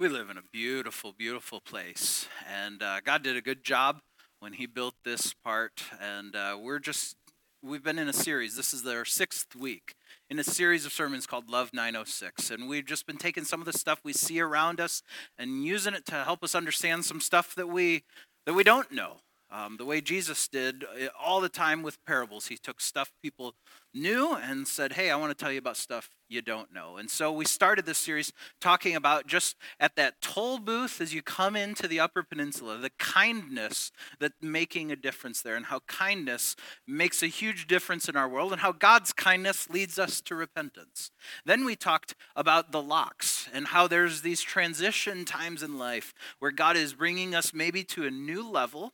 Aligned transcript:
We 0.00 0.06
live 0.06 0.30
in 0.30 0.38
a 0.38 0.42
beautiful, 0.52 1.10
beautiful 1.10 1.60
place. 1.60 2.28
And 2.48 2.84
uh, 2.84 3.00
God 3.04 3.24
did 3.24 3.36
a 3.36 3.40
good 3.40 3.64
job 3.64 3.98
when 4.38 4.52
He 4.52 4.64
built 4.64 4.94
this 5.04 5.34
part. 5.34 5.82
And 6.00 6.36
uh, 6.36 6.56
we're 6.60 6.78
just, 6.78 7.16
we've 7.64 7.82
been 7.82 7.98
in 7.98 8.08
a 8.08 8.12
series. 8.12 8.54
This 8.54 8.72
is 8.72 8.86
our 8.86 9.04
sixth 9.04 9.56
week 9.56 9.96
in 10.30 10.38
a 10.38 10.44
series 10.44 10.86
of 10.86 10.92
sermons 10.92 11.26
called 11.26 11.50
Love 11.50 11.74
906. 11.74 12.48
And 12.48 12.68
we've 12.68 12.86
just 12.86 13.08
been 13.08 13.16
taking 13.16 13.42
some 13.42 13.58
of 13.60 13.66
the 13.66 13.72
stuff 13.72 13.98
we 14.04 14.12
see 14.12 14.38
around 14.38 14.78
us 14.78 15.02
and 15.36 15.64
using 15.64 15.94
it 15.94 16.06
to 16.06 16.22
help 16.22 16.44
us 16.44 16.54
understand 16.54 17.04
some 17.04 17.20
stuff 17.20 17.56
that 17.56 17.66
we, 17.66 18.04
that 18.46 18.54
we 18.54 18.62
don't 18.62 18.92
know. 18.92 19.16
Um, 19.50 19.76
the 19.78 19.84
way 19.84 20.00
Jesus 20.00 20.46
did 20.46 20.84
uh, 20.84 21.08
all 21.18 21.40
the 21.40 21.48
time 21.48 21.82
with 21.82 22.04
parables. 22.04 22.48
He 22.48 22.58
took 22.58 22.80
stuff 22.80 23.12
people 23.22 23.54
knew 23.94 24.34
and 24.34 24.68
said, 24.68 24.92
Hey, 24.92 25.10
I 25.10 25.16
want 25.16 25.36
to 25.36 25.42
tell 25.42 25.52
you 25.52 25.58
about 25.58 25.76
stuff 25.76 26.10
you 26.28 26.42
don't 26.42 26.72
know. 26.72 26.98
And 26.98 27.10
so 27.10 27.32
we 27.32 27.46
started 27.46 27.86
this 27.86 27.98
series 27.98 28.32
talking 28.60 28.94
about 28.94 29.26
just 29.26 29.56
at 29.80 29.96
that 29.96 30.20
toll 30.20 30.58
booth 30.58 31.00
as 31.00 31.14
you 31.14 31.22
come 31.22 31.56
into 31.56 31.88
the 31.88 32.00
Upper 32.00 32.22
Peninsula, 32.22 32.76
the 32.76 32.90
kindness 32.98 33.90
that 34.20 34.32
making 34.42 34.92
a 34.92 34.96
difference 34.96 35.40
there, 35.40 35.56
and 35.56 35.66
how 35.66 35.80
kindness 35.86 36.54
makes 36.86 37.22
a 37.22 37.28
huge 37.28 37.66
difference 37.66 38.08
in 38.08 38.16
our 38.16 38.28
world, 38.28 38.52
and 38.52 38.60
how 38.60 38.72
God's 38.72 39.12
kindness 39.12 39.70
leads 39.70 39.98
us 39.98 40.20
to 40.22 40.34
repentance. 40.34 41.10
Then 41.46 41.64
we 41.64 41.76
talked 41.76 42.14
about 42.36 42.72
the 42.72 42.82
locks 42.82 43.48
and 43.52 43.68
how 43.68 43.88
there's 43.88 44.20
these 44.20 44.42
transition 44.42 45.24
times 45.24 45.62
in 45.62 45.78
life 45.78 46.12
where 46.38 46.50
God 46.50 46.76
is 46.76 46.92
bringing 46.92 47.34
us 47.34 47.54
maybe 47.54 47.84
to 47.84 48.06
a 48.06 48.10
new 48.10 48.48
level 48.48 48.92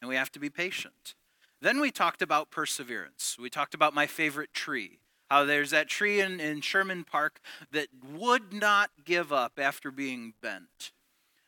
and 0.00 0.08
we 0.08 0.16
have 0.16 0.32
to 0.32 0.38
be 0.38 0.50
patient. 0.50 1.14
Then 1.60 1.80
we 1.80 1.90
talked 1.90 2.20
about 2.20 2.50
perseverance. 2.50 3.36
We 3.40 3.48
talked 3.48 3.74
about 3.74 3.94
my 3.94 4.06
favorite 4.06 4.52
tree. 4.52 4.98
How 5.30 5.44
there's 5.44 5.70
that 5.70 5.88
tree 5.88 6.20
in, 6.20 6.38
in 6.38 6.60
Sherman 6.60 7.04
Park 7.04 7.40
that 7.72 7.88
would 8.12 8.52
not 8.52 8.90
give 9.04 9.32
up 9.32 9.58
after 9.58 9.90
being 9.90 10.34
bent. 10.42 10.92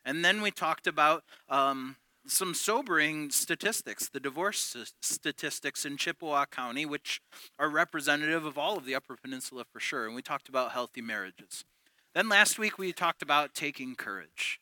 And 0.05 0.25
then 0.25 0.41
we 0.41 0.51
talked 0.51 0.87
about 0.87 1.25
um, 1.49 1.97
some 2.27 2.55
sobering 2.55 3.31
statistics, 3.31 4.09
the 4.09 4.21
divorce 4.21 4.77
statistics 5.03 5.85
in 5.85 5.97
Chippewa 5.97 6.47
County, 6.47 6.87
which 6.87 7.21
are 7.59 7.69
representative 7.69 8.45
of 8.45 8.57
all 8.57 8.79
of 8.79 8.85
the 8.87 8.95
Upper 8.95 9.17
Peninsula 9.17 9.65
for 9.71 9.81
sure. 9.81 10.07
And 10.07 10.15
we 10.15 10.23
talked 10.23 10.49
about 10.49 10.73
healthy 10.73 11.03
marriages. 11.03 11.65
Then 12.15 12.29
last 12.29 12.59
week 12.59 12.79
we 12.79 12.93
talked 12.93 13.21
about 13.21 13.55
taking 13.55 13.95
courage, 13.95 14.61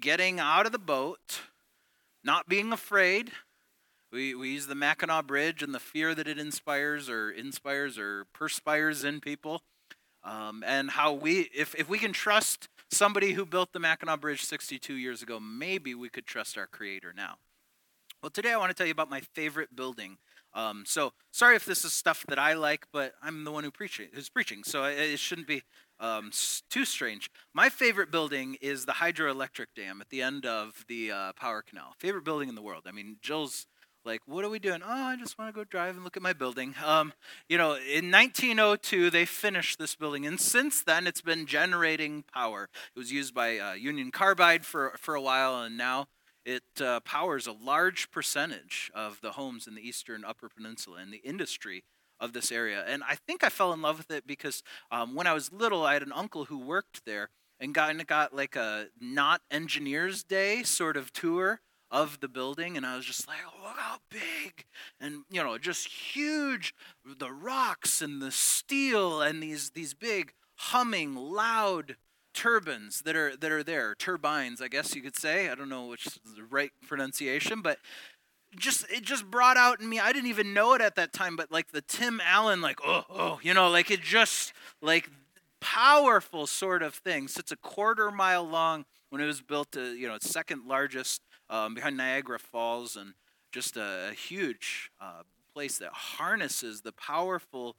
getting 0.00 0.40
out 0.40 0.64
of 0.64 0.72
the 0.72 0.78
boat 0.78 1.42
not 2.24 2.48
being 2.48 2.72
afraid. 2.72 3.32
We, 4.12 4.34
we 4.34 4.50
use 4.50 4.66
the 4.66 4.74
Mackinac 4.74 5.26
Bridge 5.26 5.62
and 5.62 5.74
the 5.74 5.80
fear 5.80 6.14
that 6.14 6.28
it 6.28 6.38
inspires 6.38 7.08
or 7.08 7.30
inspires 7.30 7.98
or 7.98 8.26
perspires 8.32 9.04
in 9.04 9.20
people. 9.20 9.62
Um, 10.24 10.62
and 10.66 10.90
how 10.90 11.12
we, 11.12 11.50
if, 11.54 11.74
if 11.74 11.88
we 11.88 11.98
can 11.98 12.12
trust 12.12 12.68
somebody 12.90 13.32
who 13.32 13.44
built 13.44 13.72
the 13.72 13.80
Mackinac 13.80 14.20
Bridge 14.20 14.44
62 14.44 14.94
years 14.94 15.22
ago, 15.22 15.40
maybe 15.40 15.94
we 15.94 16.08
could 16.08 16.26
trust 16.26 16.56
our 16.56 16.66
Creator 16.66 17.12
now. 17.16 17.36
Well, 18.22 18.30
today 18.30 18.52
I 18.52 18.56
want 18.56 18.70
to 18.70 18.74
tell 18.74 18.86
you 18.86 18.92
about 18.92 19.10
my 19.10 19.20
favorite 19.20 19.74
building. 19.74 20.18
Um, 20.54 20.84
so 20.86 21.12
sorry 21.32 21.56
if 21.56 21.64
this 21.64 21.84
is 21.84 21.92
stuff 21.92 22.24
that 22.28 22.38
I 22.38 22.52
like, 22.52 22.86
but 22.92 23.14
I'm 23.22 23.42
the 23.42 23.50
one 23.50 23.64
who 23.64 23.70
preaching, 23.70 24.08
who's 24.12 24.28
preaching, 24.28 24.62
so 24.62 24.84
it, 24.84 24.98
it 24.98 25.18
shouldn't 25.18 25.48
be 25.48 25.62
um, 26.02 26.30
too 26.68 26.84
strange. 26.84 27.30
My 27.54 27.68
favorite 27.68 28.10
building 28.10 28.56
is 28.60 28.84
the 28.84 28.92
hydroelectric 28.92 29.66
dam 29.74 30.00
at 30.00 30.10
the 30.10 30.20
end 30.20 30.44
of 30.44 30.84
the 30.88 31.12
uh, 31.12 31.32
Power 31.34 31.62
Canal. 31.62 31.94
Favorite 31.98 32.24
building 32.24 32.48
in 32.48 32.56
the 32.56 32.62
world. 32.62 32.82
I 32.86 32.92
mean, 32.92 33.16
Jill's 33.22 33.66
like, 34.04 34.20
what 34.26 34.44
are 34.44 34.50
we 34.50 34.58
doing? 34.58 34.82
Oh, 34.84 34.90
I 34.90 35.14
just 35.16 35.38
want 35.38 35.54
to 35.54 35.58
go 35.58 35.62
drive 35.62 35.94
and 35.94 36.02
look 36.02 36.16
at 36.16 36.22
my 36.22 36.32
building. 36.32 36.74
Um, 36.84 37.12
you 37.48 37.56
know, 37.56 37.74
in 37.74 38.10
1902, 38.10 39.10
they 39.10 39.24
finished 39.24 39.78
this 39.78 39.94
building, 39.94 40.26
and 40.26 40.40
since 40.40 40.82
then, 40.82 41.06
it's 41.06 41.20
been 41.20 41.46
generating 41.46 42.24
power. 42.34 42.68
It 42.94 42.98
was 42.98 43.12
used 43.12 43.32
by 43.32 43.58
uh, 43.58 43.72
Union 43.74 44.10
Carbide 44.10 44.66
for, 44.66 44.94
for 44.98 45.14
a 45.14 45.22
while, 45.22 45.62
and 45.62 45.76
now 45.76 46.06
it 46.44 46.64
uh, 46.80 46.98
powers 47.00 47.46
a 47.46 47.52
large 47.52 48.10
percentage 48.10 48.90
of 48.92 49.20
the 49.20 49.32
homes 49.32 49.68
in 49.68 49.76
the 49.76 49.86
eastern 49.86 50.24
Upper 50.24 50.48
Peninsula, 50.48 50.98
and 51.00 51.12
the 51.12 51.22
industry 51.24 51.84
of 52.22 52.32
this 52.32 52.50
area. 52.52 52.84
And 52.86 53.02
I 53.06 53.16
think 53.16 53.44
I 53.44 53.50
fell 53.50 53.72
in 53.72 53.82
love 53.82 53.98
with 53.98 54.10
it 54.10 54.26
because 54.26 54.62
um, 54.90 55.14
when 55.14 55.26
I 55.26 55.34
was 55.34 55.52
little, 55.52 55.84
I 55.84 55.94
had 55.94 56.02
an 56.02 56.12
uncle 56.14 56.46
who 56.46 56.56
worked 56.56 57.04
there 57.04 57.28
and 57.60 57.74
got, 57.74 57.94
got 58.06 58.34
like 58.34 58.56
a 58.56 58.86
not 59.00 59.42
engineers 59.50 60.22
day 60.22 60.62
sort 60.62 60.96
of 60.96 61.12
tour 61.12 61.60
of 61.90 62.20
the 62.20 62.28
building 62.28 62.76
and 62.76 62.86
I 62.86 62.96
was 62.96 63.04
just 63.04 63.28
like, 63.28 63.38
look 63.62 63.76
how 63.76 63.98
big 64.08 64.64
and 64.98 65.24
you 65.30 65.42
know, 65.42 65.58
just 65.58 65.86
huge 65.86 66.74
the 67.04 67.30
rocks 67.30 68.00
and 68.00 68.22
the 68.22 68.30
steel 68.30 69.20
and 69.20 69.42
these 69.42 69.70
these 69.70 69.92
big 69.92 70.32
humming 70.56 71.14
loud 71.14 71.96
turbines 72.32 73.02
that 73.02 73.14
are 73.14 73.36
that 73.36 73.52
are 73.52 73.62
there 73.62 73.94
turbines 73.94 74.62
I 74.62 74.68
guess 74.68 74.94
you 74.94 75.02
could 75.02 75.16
say 75.16 75.50
I 75.50 75.54
don't 75.54 75.68
know 75.68 75.86
which 75.86 76.06
is 76.06 76.18
the 76.34 76.44
right 76.44 76.70
pronunciation 76.86 77.60
but 77.60 77.78
just 78.56 78.84
it 78.90 79.02
just 79.02 79.30
brought 79.30 79.56
out 79.56 79.80
in 79.80 79.88
me 79.88 79.98
i 79.98 80.12
didn't 80.12 80.28
even 80.28 80.52
know 80.52 80.74
it 80.74 80.80
at 80.80 80.94
that 80.94 81.12
time 81.12 81.36
but 81.36 81.50
like 81.50 81.72
the 81.72 81.80
tim 81.80 82.20
allen 82.24 82.60
like 82.60 82.78
oh 82.84 83.04
oh 83.08 83.40
you 83.42 83.54
know 83.54 83.70
like 83.70 83.90
it 83.90 84.00
just 84.00 84.52
like 84.82 85.08
powerful 85.62 86.46
sort 86.46 86.82
of 86.82 86.94
thing. 86.94 87.28
So 87.28 87.38
it's 87.38 87.52
a 87.52 87.56
quarter 87.56 88.10
mile 88.10 88.44
long 88.44 88.84
when 89.08 89.22
it 89.22 89.26
was 89.26 89.40
built 89.40 89.72
to 89.72 89.94
you 89.94 90.08
know 90.08 90.18
second 90.20 90.66
largest 90.66 91.22
um, 91.48 91.74
behind 91.74 91.96
niagara 91.96 92.38
falls 92.38 92.96
and 92.96 93.14
just 93.52 93.76
a, 93.76 94.08
a 94.10 94.12
huge 94.12 94.90
uh, 95.00 95.22
place 95.54 95.78
that 95.78 95.92
harnesses 95.92 96.80
the 96.80 96.92
powerful 96.92 97.76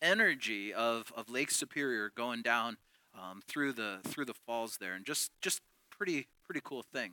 energy 0.00 0.72
of, 0.72 1.12
of 1.16 1.28
lake 1.28 1.50
superior 1.50 2.10
going 2.16 2.42
down 2.42 2.76
um, 3.14 3.42
through 3.46 3.72
the 3.72 3.98
through 4.04 4.24
the 4.24 4.34
falls 4.34 4.78
there. 4.80 4.94
And 4.94 5.04
just 5.04 5.30
just 5.40 5.60
pretty 5.90 6.28
pretty 6.44 6.60
cool 6.64 6.82
thing 6.82 7.12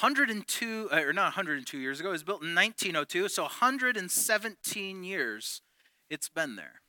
102, 0.00 0.88
uh, 0.92 0.96
or 1.00 1.12
not 1.12 1.24
102 1.24 1.78
years 1.78 2.00
ago, 2.00 2.10
it 2.10 2.12
was 2.12 2.22
built 2.22 2.42
in 2.42 2.54
1902, 2.54 3.28
so 3.28 3.44
117 3.44 5.04
years 5.04 5.62
it's 6.10 6.28
been 6.28 6.56
there. 6.56 6.82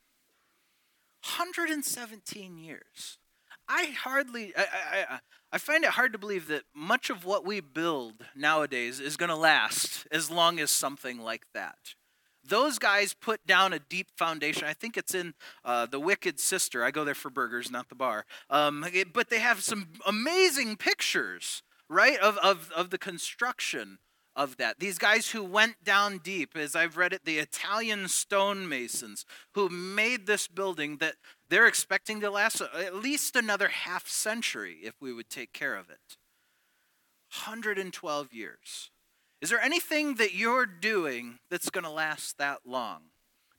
117 1.23 2.57
years. 2.57 3.17
I 3.67 3.85
hardly, 3.85 4.53
I, 4.55 4.65
I, 5.09 5.19
I 5.51 5.57
find 5.57 5.83
it 5.83 5.91
hard 5.91 6.13
to 6.13 6.19
believe 6.19 6.47
that 6.47 6.63
much 6.73 7.09
of 7.09 7.25
what 7.25 7.45
we 7.45 7.59
build 7.59 8.25
nowadays 8.35 8.99
is 8.99 9.17
going 9.17 9.29
to 9.29 9.35
last 9.35 10.07
as 10.11 10.31
long 10.31 10.59
as 10.59 10.71
something 10.71 11.19
like 11.19 11.45
that. 11.53 11.95
Those 12.47 12.79
guys 12.79 13.13
put 13.13 13.45
down 13.45 13.73
a 13.73 13.79
deep 13.79 14.07
foundation. 14.17 14.65
I 14.65 14.73
think 14.73 14.95
it's 14.95 15.13
in 15.13 15.33
uh, 15.65 15.85
The 15.85 15.99
Wicked 15.99 16.39
Sister. 16.39 16.83
I 16.83 16.91
go 16.91 17.03
there 17.03 17.15
for 17.15 17.29
burgers, 17.29 17.69
not 17.69 17.89
the 17.89 17.95
bar. 17.95 18.25
Um, 18.49 18.85
but 19.13 19.29
they 19.29 19.39
have 19.39 19.61
some 19.61 19.89
amazing 20.05 20.77
pictures 20.77 21.61
right? 21.89 22.17
Of, 22.19 22.37
of, 22.37 22.71
of 22.75 22.89
the 22.89 22.97
construction 22.97 23.99
of 24.35 24.57
that. 24.57 24.79
These 24.79 24.99
guys 24.99 25.31
who 25.31 25.43
went 25.43 25.83
down 25.83 26.19
deep, 26.19 26.55
as 26.55 26.75
I've 26.75 26.95
read 26.95 27.11
it, 27.11 27.25
the 27.25 27.39
Italian 27.39 28.07
stonemasons 28.07 29.25
who 29.55 29.67
made 29.67 30.27
this 30.27 30.47
building 30.47 30.97
that 30.97 31.15
they're 31.49 31.65
expecting 31.67 32.21
to 32.21 32.29
last 32.29 32.61
at 32.61 32.95
least 32.95 33.35
another 33.35 33.69
half 33.69 34.07
century 34.07 34.77
if 34.83 34.93
we 35.01 35.11
would 35.11 35.29
take 35.29 35.53
care 35.53 35.75
of 35.75 35.89
it. 35.89 36.17
112 37.45 38.31
years. 38.31 38.91
Is 39.41 39.49
there 39.49 39.59
anything 39.59 40.15
that 40.15 40.33
you're 40.33 40.65
doing 40.65 41.39
that's 41.49 41.69
going 41.69 41.83
to 41.83 41.89
last 41.89 42.37
that 42.37 42.59
long? 42.65 43.01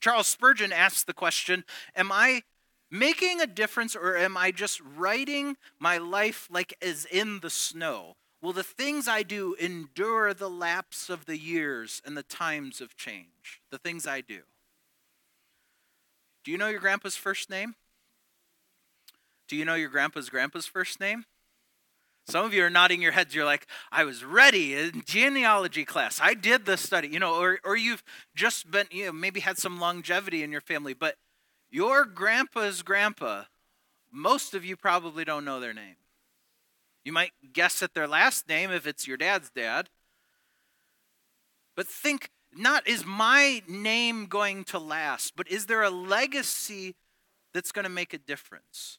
Charles 0.00 0.28
Spurgeon 0.28 0.72
asks 0.72 1.02
the 1.02 1.12
question 1.12 1.64
Am 1.96 2.12
I 2.12 2.42
making 2.91 3.41
a 3.41 3.47
difference 3.47 3.94
or 3.94 4.16
am 4.16 4.37
I 4.37 4.50
just 4.50 4.81
writing 4.81 5.56
my 5.78 5.99
life 5.99 6.49
like 6.50 6.75
as 6.82 7.04
in 7.04 7.41
the 7.41 7.50
snow? 7.50 8.16
Will 8.41 8.53
the 8.53 8.62
things 8.62 9.09
I 9.09 9.22
do 9.25 9.54
endure 9.54 10.32
the 10.32 10.49
lapse 10.49 11.10
of 11.10 11.26
the 11.26 11.38
years 11.38 12.00
and 12.04 12.16
the 12.16 12.22
times 12.22 12.81
of 12.81 12.97
change? 12.97 13.60
The 13.71 13.78
things 13.78 14.06
I 14.06 14.21
do. 14.21 14.43
Do 16.44 16.53
you 16.53 16.59
know 16.59 16.69
your 16.69 16.81
grandpa's 16.81 17.16
first 17.16 17.50
name? 17.50 17.75
Do 19.49 19.56
you 19.56 19.64
know 19.64 19.75
your 19.75 19.88
grandpa's 19.88 20.31
grandpa's 20.31 20.67
first 20.67 21.00
name? 21.00 21.25
Some 22.29 22.44
of 22.44 22.52
you 22.52 22.62
are 22.62 22.70
nodding 22.70 23.00
your 23.00 23.12
heads. 23.12 23.34
You're 23.34 23.46
like, 23.46 23.67
I 23.91 24.05
was 24.05 24.23
ready 24.23 24.75
in 24.75 25.02
genealogy 25.06 25.87
class. 25.87 26.20
I 26.23 26.34
did 26.34 26.67
the 26.67 26.76
study, 26.76 27.08
you 27.08 27.19
know, 27.19 27.34
or, 27.34 27.58
or 27.64 27.75
you've 27.75 28.05
just 28.34 28.70
been, 28.70 28.87
you 28.91 29.06
know, 29.06 29.12
maybe 29.12 29.41
had 29.41 29.56
some 29.56 29.81
longevity 29.81 30.43
in 30.43 30.52
your 30.52 30.61
family, 30.61 30.93
but 30.93 31.17
your 31.70 32.05
grandpa's 32.05 32.82
grandpa, 32.82 33.44
most 34.11 34.55
of 34.55 34.65
you 34.65 34.76
probably 34.76 35.25
don't 35.25 35.44
know 35.44 35.61
their 35.61 35.75
name. 35.75 35.97
You 37.05 37.12
might 37.12 37.32
guess 37.53 37.82
at 37.82 37.94
their 37.94 38.09
last 38.09 38.49
name 38.49 38.70
if 38.70 38.87
it's 38.87 39.06
your 39.06 39.17
dad's 39.17 39.50
dad. 39.50 39.88
But 41.75 41.87
think 41.87 42.31
not 42.55 42.88
is 42.88 43.05
my 43.05 43.62
name 43.69 44.26
going 44.26 44.65
to 44.65 44.79
last, 44.79 45.37
but 45.37 45.49
is 45.50 45.67
there 45.67 45.82
a 45.82 45.91
legacy 45.91 46.97
that's 47.53 47.73
going 47.73 47.85
to 47.85 47.91
make 47.91 48.12
a 48.12 48.19
difference? 48.19 48.99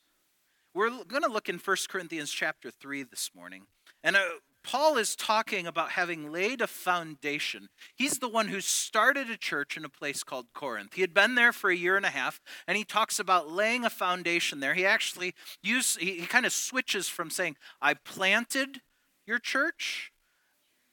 We're 0.74 1.04
going 1.04 1.24
to 1.24 1.30
look 1.30 1.50
in 1.50 1.58
1 1.58 1.78
Corinthians 1.90 2.32
chapter 2.32 2.72
3 2.72 3.04
this 3.04 3.32
morning. 3.36 3.64
And 4.04 4.16
uh, 4.16 4.22
Paul 4.70 4.98
is 4.98 5.16
talking 5.16 5.66
about 5.66 5.94
having 5.94 6.32
laid 6.32 6.62
a 6.62 6.68
foundation. 6.68 7.70
He's 7.96 8.20
the 8.20 8.30
one 8.30 8.50
who 8.50 8.62
started 8.62 9.28
a 9.28 9.36
church 9.36 9.76
in 9.76 9.84
a 9.84 9.90
place 9.90 10.22
called 10.22 10.54
Corinth. 10.54 10.94
He 10.94 11.02
had 11.02 11.12
been 11.12 11.34
there 11.34 11.52
for 11.52 11.72
a 11.72 11.76
year 11.76 11.98
and 11.98 12.06
a 12.06 12.10
half, 12.10 12.40
and 12.68 12.78
he 12.78 12.84
talks 12.84 13.18
about 13.18 13.52
laying 13.52 13.84
a 13.84 13.90
foundation 13.90 14.60
there. 14.60 14.76
He 14.76 14.86
actually 14.86 15.34
use 15.64 15.96
he, 15.96 16.20
he 16.20 16.28
kind 16.28 16.46
of 16.46 16.54
switches 16.54 17.10
from 17.10 17.32
saying, 17.32 17.58
I 17.82 17.96
planted 17.96 18.82
your 19.26 19.40
church. 19.40 20.12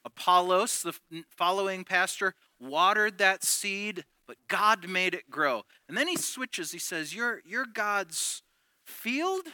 Apollos, 0.07 0.83
the 0.83 0.95
following 1.29 1.85
pastor, 1.85 2.33
watered 2.59 3.19
that 3.19 3.45
seed, 3.45 4.07
but 4.27 4.39
God 4.49 4.89
made 4.89 5.13
it 5.13 5.29
grow. 5.29 5.65
And 5.87 5.99
then 5.99 6.09
he 6.09 6.17
switches. 6.17 6.73
He 6.73 6.79
says, 6.79 7.15
You're, 7.15 7.43
you're 7.45 7.67
God's 7.67 8.43
field 8.87 9.49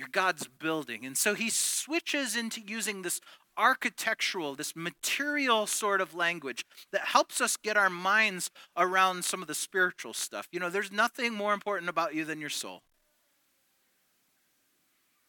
you're 0.00 0.08
God's 0.10 0.48
building. 0.48 1.04
And 1.04 1.14
so 1.14 1.34
he 1.34 1.50
switches 1.50 2.34
into 2.34 2.62
using 2.62 3.02
this 3.02 3.20
architectural, 3.54 4.54
this 4.54 4.74
material 4.74 5.66
sort 5.66 6.00
of 6.00 6.14
language 6.14 6.64
that 6.90 7.02
helps 7.02 7.38
us 7.38 7.58
get 7.58 7.76
our 7.76 7.90
minds 7.90 8.50
around 8.78 9.26
some 9.26 9.42
of 9.42 9.48
the 9.48 9.54
spiritual 9.54 10.14
stuff. 10.14 10.48
You 10.50 10.58
know, 10.58 10.70
there's 10.70 10.90
nothing 10.90 11.34
more 11.34 11.52
important 11.52 11.90
about 11.90 12.14
you 12.14 12.24
than 12.24 12.40
your 12.40 12.48
soul. 12.48 12.80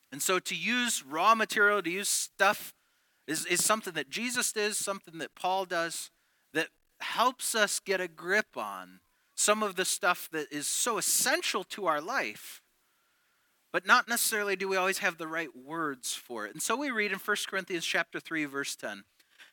And 0.09 0.21
so 0.21 0.39
to 0.39 0.55
use 0.55 1.03
raw 1.03 1.35
material, 1.35 1.81
to 1.81 1.89
use 1.89 2.07
stuff, 2.07 2.73
is, 3.27 3.45
is 3.45 3.63
something 3.63 3.93
that 3.93 4.09
Jesus 4.09 4.53
does, 4.53 4.77
something 4.77 5.17
that 5.17 5.35
Paul 5.35 5.65
does, 5.65 6.11
that 6.53 6.69
helps 7.01 7.55
us 7.55 7.81
get 7.81 7.99
a 7.99 8.07
grip 8.07 8.55
on 8.55 9.01
some 9.35 9.63
of 9.63 9.75
the 9.75 9.85
stuff 9.85 10.29
that 10.31 10.47
is 10.49 10.65
so 10.65 10.97
essential 10.97 11.65
to 11.65 11.87
our 11.87 11.99
life 11.99 12.60
but 13.71 13.85
not 13.85 14.07
necessarily 14.07 14.55
do 14.55 14.67
we 14.67 14.77
always 14.77 14.99
have 14.99 15.17
the 15.17 15.27
right 15.27 15.55
words 15.55 16.13
for 16.13 16.45
it. 16.45 16.53
And 16.53 16.61
so 16.61 16.75
we 16.75 16.91
read 16.91 17.11
in 17.11 17.19
1 17.19 17.37
Corinthians 17.47 17.85
chapter 17.85 18.19
3 18.19 18.45
verse 18.45 18.75
10. 18.75 19.05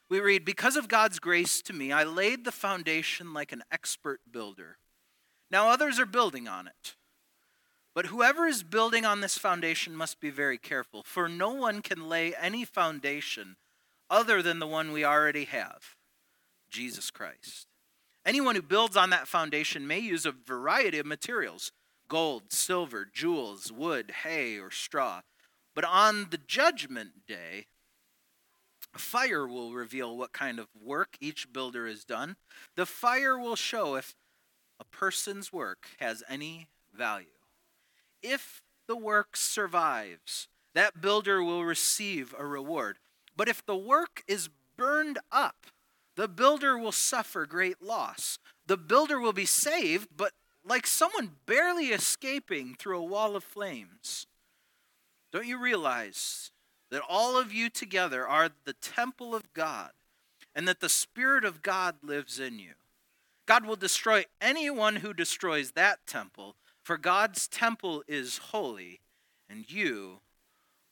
We 0.08 0.20
read, 0.20 0.44
"Because 0.44 0.76
of 0.76 0.88
God's 0.88 1.18
grace 1.18 1.60
to 1.62 1.72
me, 1.72 1.92
I 1.92 2.02
laid 2.02 2.44
the 2.44 2.52
foundation 2.52 3.34
like 3.34 3.52
an 3.52 3.62
expert 3.70 4.20
builder. 4.30 4.78
Now 5.50 5.68
others 5.68 5.98
are 5.98 6.06
building 6.06 6.48
on 6.48 6.66
it. 6.66 6.96
But 7.94 8.06
whoever 8.06 8.46
is 8.46 8.62
building 8.62 9.04
on 9.04 9.20
this 9.20 9.38
foundation 9.38 9.96
must 9.96 10.20
be 10.20 10.30
very 10.30 10.58
careful, 10.58 11.02
for 11.02 11.28
no 11.28 11.50
one 11.50 11.82
can 11.82 12.08
lay 12.08 12.34
any 12.36 12.64
foundation 12.64 13.56
other 14.08 14.40
than 14.40 14.58
the 14.58 14.66
one 14.66 14.92
we 14.92 15.04
already 15.04 15.44
have, 15.46 15.96
Jesus 16.70 17.10
Christ. 17.10 17.66
Anyone 18.24 18.54
who 18.54 18.62
builds 18.62 18.96
on 18.96 19.10
that 19.10 19.26
foundation 19.26 19.86
may 19.86 19.98
use 19.98 20.26
a 20.26 20.32
variety 20.32 20.98
of 20.98 21.06
materials 21.06 21.72
gold, 22.08 22.52
silver, 22.52 23.06
jewels, 23.12 23.70
wood, 23.70 24.12
hay, 24.24 24.58
or 24.58 24.70
straw. 24.70 25.20
But 25.74 25.84
on 25.84 26.28
the 26.30 26.38
judgment 26.38 27.26
day, 27.26 27.66
fire 28.96 29.46
will 29.46 29.72
reveal 29.72 30.16
what 30.16 30.32
kind 30.32 30.58
of 30.58 30.68
work 30.80 31.16
each 31.20 31.52
builder 31.52 31.86
has 31.86 32.04
done. 32.04 32.36
The 32.74 32.86
fire 32.86 33.38
will 33.38 33.56
show 33.56 33.94
if 33.94 34.14
a 34.80 34.84
person's 34.84 35.52
work 35.52 35.88
has 36.00 36.22
any 36.28 36.68
value. 36.96 37.26
If 38.22 38.62
the 38.86 38.96
work 38.96 39.36
survives, 39.36 40.48
that 40.74 41.00
builder 41.00 41.42
will 41.42 41.64
receive 41.64 42.34
a 42.38 42.46
reward. 42.46 42.98
But 43.36 43.48
if 43.48 43.64
the 43.64 43.76
work 43.76 44.24
is 44.26 44.48
burned 44.76 45.18
up, 45.30 45.66
the 46.16 46.28
builder 46.28 46.76
will 46.76 46.92
suffer 46.92 47.46
great 47.46 47.80
loss. 47.80 48.38
The 48.66 48.76
builder 48.76 49.20
will 49.20 49.32
be 49.32 49.46
saved, 49.46 50.08
but 50.16 50.32
like 50.68 50.86
someone 50.86 51.32
barely 51.46 51.86
escaping 51.86 52.74
through 52.78 52.98
a 52.98 53.04
wall 53.04 53.34
of 53.34 53.42
flames. 53.42 54.26
Don't 55.32 55.46
you 55.46 55.58
realize 55.58 56.50
that 56.90 57.02
all 57.08 57.38
of 57.38 57.52
you 57.52 57.70
together 57.70 58.26
are 58.26 58.50
the 58.64 58.74
temple 58.74 59.34
of 59.34 59.52
God 59.52 59.90
and 60.54 60.68
that 60.68 60.80
the 60.80 60.88
Spirit 60.88 61.44
of 61.44 61.62
God 61.62 61.96
lives 62.02 62.38
in 62.38 62.58
you? 62.58 62.72
God 63.46 63.64
will 63.64 63.76
destroy 63.76 64.24
anyone 64.42 64.96
who 64.96 65.14
destroys 65.14 65.70
that 65.70 66.06
temple, 66.06 66.54
for 66.82 66.98
God's 66.98 67.48
temple 67.48 68.04
is 68.06 68.38
holy, 68.38 69.00
and 69.48 69.70
you 69.70 70.20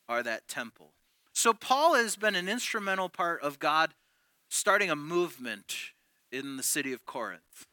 are 0.09 0.23
that 0.23 0.49
temple. 0.49 0.93
So, 1.35 1.53
Paul 1.53 1.95
has 1.97 2.17
been 2.17 2.35
an 2.35 2.49
instrumental 2.49 3.11
part 3.11 3.43
of 3.43 3.59
God 3.59 3.93
starting 4.49 4.91
a 4.91 4.97
movement 4.97 5.77
in 6.33 6.57
the 6.57 6.63
city 6.63 6.95
of 6.95 7.05
Corinth. 7.05 7.67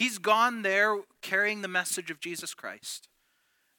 He's 0.00 0.16
gone 0.16 0.62
there 0.62 0.96
carrying 1.20 1.60
the 1.60 1.68
message 1.68 2.10
of 2.10 2.20
Jesus 2.20 2.54
Christ. 2.54 3.10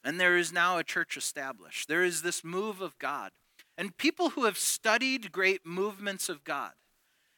And 0.03 0.19
there 0.19 0.38
is 0.38 0.53
now 0.53 0.77
a 0.77 0.83
church 0.83 1.18
established. 1.18 1.88
There 1.88 2.03
is 2.03 2.21
this 2.21 2.44
move 2.44 2.79
of 2.79 2.95
God. 3.00 3.31
And 3.75 3.97
people 3.97 4.29
who 4.29 4.45
have 4.45 4.59
studied 4.59 5.31
great 5.31 5.65
movements 5.65 6.29
of 6.29 6.44
God 6.44 6.73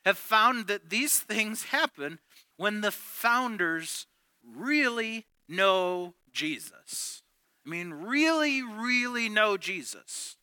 have 0.03 0.18
found 0.18 0.68
that 0.68 0.89
these 0.89 1.18
things 1.18 1.63
happen 1.68 2.19
when 2.57 2.81
the 2.81 2.91
founders 2.91 4.06
really 4.45 5.27
know 5.47 6.13
Jesus. 6.33 7.24
I 7.65 7.69
mean, 7.69 7.94
really, 7.94 8.62
really 8.62 9.29
know 9.29 9.56
Jesus. 9.56 10.36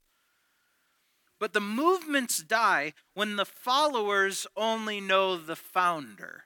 But 1.39 1.53
the 1.53 1.61
movements 1.61 2.43
die 2.43 2.95
when 3.13 3.37
the 3.37 3.45
followers 3.45 4.47
only 4.57 4.99
know 4.99 5.37
the 5.37 5.57
founder 5.57 6.45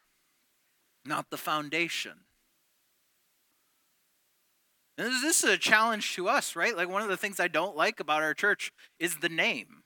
not 1.05 1.31
the 1.31 1.37
foundation. 1.37 2.21
And 4.97 5.09
this 5.09 5.43
is 5.43 5.51
a 5.51 5.59
challenge 5.59 6.15
to 6.15 6.29
us, 6.29 6.55
right? 6.55 6.77
Like 6.77 6.89
one 6.89 7.03
of 7.03 7.09
the 7.09 7.17
things 7.17 7.41
I 7.41 7.49
don't 7.49 7.77
like 7.77 7.99
about 7.99 8.23
our 8.23 8.35
church 8.35 8.73
is 8.99 9.17
the 9.17 9.29
name. 9.29 9.83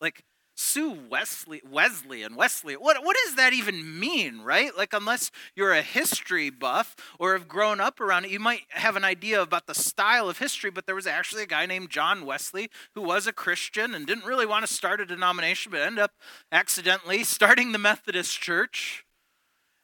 Like 0.00 0.24
Sue 0.60 0.98
Wesley, 1.08 1.62
Wesley 1.70 2.24
and 2.24 2.34
Wesley. 2.34 2.74
What, 2.74 3.04
what 3.04 3.16
does 3.24 3.36
that 3.36 3.52
even 3.52 4.00
mean, 4.00 4.40
right? 4.40 4.76
Like, 4.76 4.92
unless 4.92 5.30
you're 5.54 5.72
a 5.72 5.82
history 5.82 6.50
buff 6.50 6.96
or 7.20 7.34
have 7.34 7.46
grown 7.46 7.80
up 7.80 8.00
around 8.00 8.24
it, 8.24 8.32
you 8.32 8.40
might 8.40 8.62
have 8.70 8.96
an 8.96 9.04
idea 9.04 9.40
about 9.40 9.68
the 9.68 9.74
style 9.74 10.28
of 10.28 10.38
history, 10.38 10.70
but 10.70 10.84
there 10.84 10.96
was 10.96 11.06
actually 11.06 11.44
a 11.44 11.46
guy 11.46 11.64
named 11.66 11.90
John 11.90 12.26
Wesley 12.26 12.70
who 12.96 13.02
was 13.02 13.28
a 13.28 13.32
Christian 13.32 13.94
and 13.94 14.04
didn't 14.04 14.24
really 14.24 14.46
want 14.46 14.66
to 14.66 14.74
start 14.74 15.00
a 15.00 15.06
denomination, 15.06 15.70
but 15.70 15.80
ended 15.80 16.02
up 16.02 16.14
accidentally 16.50 17.22
starting 17.22 17.70
the 17.70 17.78
Methodist 17.78 18.40
Church. 18.40 19.04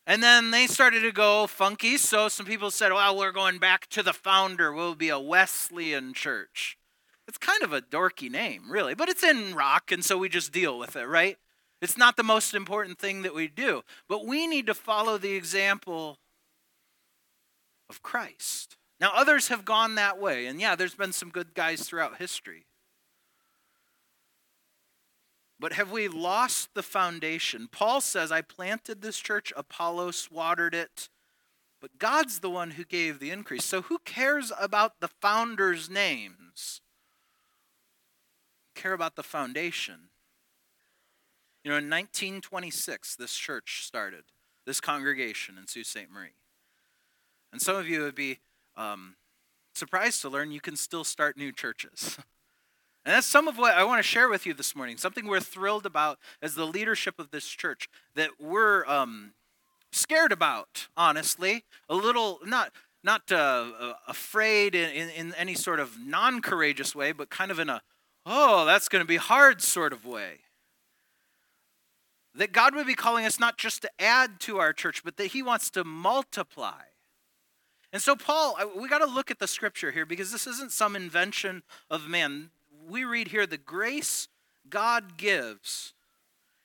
And 0.07 0.23
then 0.23 0.51
they 0.51 0.67
started 0.67 1.01
to 1.01 1.13
go 1.13 1.47
funky, 1.47 1.97
so 1.97 2.29
some 2.29 2.45
people 2.45 2.71
said, 2.71 2.93
well, 2.93 3.17
we're 3.17 3.33
going 3.33 3.59
back 3.59 3.89
to 3.89 4.03
the 4.03 4.13
founder. 4.13 4.73
We'll 4.73 4.95
be 4.95 5.09
a 5.09 5.19
Wesleyan 5.19 6.13
church. 6.13 6.77
It's 7.27 7.39
kind 7.39 7.63
of 7.63 7.73
a 7.73 7.81
dorky 7.81 8.31
name, 8.31 8.71
really, 8.71 8.95
but 8.95 9.09
it's 9.09 9.23
in 9.23 9.55
rock, 9.55 9.91
and 9.91 10.05
so 10.05 10.19
we 10.19 10.29
just 10.29 10.53
deal 10.53 10.79
with 10.79 10.95
it, 10.95 11.07
right? 11.07 11.39
It's 11.81 11.97
not 11.97 12.17
the 12.17 12.23
most 12.23 12.53
important 12.53 12.99
thing 12.99 13.23
that 13.23 13.35
we 13.35 13.49
do, 13.49 13.83
but 14.09 14.27
we 14.27 14.47
need 14.47 14.67
to 14.67 14.75
follow 14.75 15.17
the 15.17 15.33
example 15.33 16.19
of 17.89 18.03
Christ. 18.03 18.77
Now, 19.01 19.13
others 19.15 19.49
have 19.49 19.65
gone 19.65 19.95
that 19.95 20.21
way, 20.21 20.47
and 20.47 20.61
yeah, 20.61 20.77
there's 20.77 20.95
been 20.95 21.13
some 21.13 21.31
good 21.31 21.55
guys 21.55 21.83
throughout 21.83 22.19
history. 22.19 22.67
But 25.59 25.75
have 25.75 25.91
we 25.91 26.09
lost 26.09 26.75
the 26.75 26.83
foundation? 26.83 27.69
Paul 27.71 28.01
says, 28.01 28.33
I 28.33 28.43
planted 28.43 29.03
this 29.03 29.19
church, 29.19 29.53
Apollos 29.57 30.31
watered 30.31 30.75
it, 30.75 31.09
but 31.81 31.99
God's 31.99 32.41
the 32.41 32.51
one 32.51 32.73
who 32.73 32.85
gave 32.85 33.19
the 33.19 33.31
increase. 33.31 33.65
So 33.65 33.83
who 33.83 33.99
cares 34.05 34.53
about 34.59 35.01
the 35.01 35.09
founders' 35.09 35.89
names? 35.89 36.81
Care 38.75 38.93
about 38.93 39.17
the 39.17 39.23
foundation. 39.23 40.09
You 41.63 41.71
know, 41.71 41.79
in 41.79 41.85
1926, 41.85 43.17
this 43.17 43.35
church 43.35 43.85
started, 43.85 44.25
this 44.67 44.81
congregation 44.81 45.57
in 45.57 45.67
Sault 45.67 45.87
Ste. 45.87 46.11
Marie. 46.13 46.37
And 47.53 47.63
some 47.63 47.77
of 47.77 47.89
you 47.89 48.03
would 48.03 48.15
be 48.15 48.41
um, 48.77 49.15
surprised 49.75 50.21
to 50.23 50.29
learn 50.29 50.53
you 50.53 50.61
can 50.61 50.77
still 50.77 51.05
start 51.05 51.37
new 51.37 51.53
churches. 51.53 52.19
And 53.05 53.15
that's 53.15 53.27
some 53.27 53.49
of 53.49 53.59
what 53.59 53.75
I 53.75 53.85
want 53.85 53.99
to 53.99 54.03
share 54.03 54.29
with 54.31 54.47
you 54.47 54.55
this 54.55 54.75
morning. 54.75 54.97
Something 54.97 55.27
we're 55.27 55.41
thrilled 55.41 55.85
about 55.85 56.19
as 56.41 56.55
the 56.55 56.65
leadership 56.65 57.19
of 57.19 57.31
this 57.31 57.47
church 57.47 57.89
that 58.15 58.31
we're 58.41 58.87
um, 58.87 59.33
scared 59.93 60.33
about, 60.33 60.89
honestly. 60.97 61.65
A 61.91 61.95
little, 61.95 62.39
not 62.45 62.73
not 63.03 63.31
uh, 63.31 63.93
afraid 64.09 64.75
in, 64.75 64.89
in, 64.91 65.11
in 65.11 65.35
any 65.35 65.55
sort 65.55 65.79
of 65.79 65.99
non 65.99 66.41
courageous 66.41 66.95
way, 66.95 67.13
but 67.13 67.29
kind 67.29 67.51
of 67.51 67.59
in 67.59 67.69
a, 67.69 67.83
oh, 68.25 68.65
that's 68.65 68.89
going 68.89 69.03
to 69.03 69.07
be 69.07 69.19
hard 69.19 69.61
sort 69.61 69.93
of 69.93 70.07
way. 70.07 70.39
That 72.35 72.53
God 72.53 72.75
would 72.75 72.87
be 72.87 72.95
calling 72.95 73.27
us 73.27 73.39
not 73.39 73.59
just 73.59 73.83
to 73.83 73.91
add 73.99 74.41
to 74.41 74.57
our 74.57 74.73
church, 74.73 75.05
but 75.05 75.19
that 75.19 75.27
He 75.27 75.43
wants 75.43 75.69
to 75.71 75.85
multiply. 75.85 76.81
And 77.93 78.01
so, 78.01 78.17
Paul, 78.17 78.57
we 78.75 78.89
got 78.89 78.99
to 78.99 79.07
look 79.07 79.31
at 79.31 79.39
the 79.39 79.47
scripture 79.47 79.93
here 79.93 80.07
because 80.07 80.33
this 80.33 80.47
isn't 80.47 80.73
some 80.73 80.97
invention 80.97 81.63
of 81.91 82.09
man 82.09 82.51
we 82.89 83.05
read 83.05 83.29
here 83.29 83.47
the 83.47 83.57
grace 83.59 84.29
God 84.69 85.17
gives, 85.17 85.93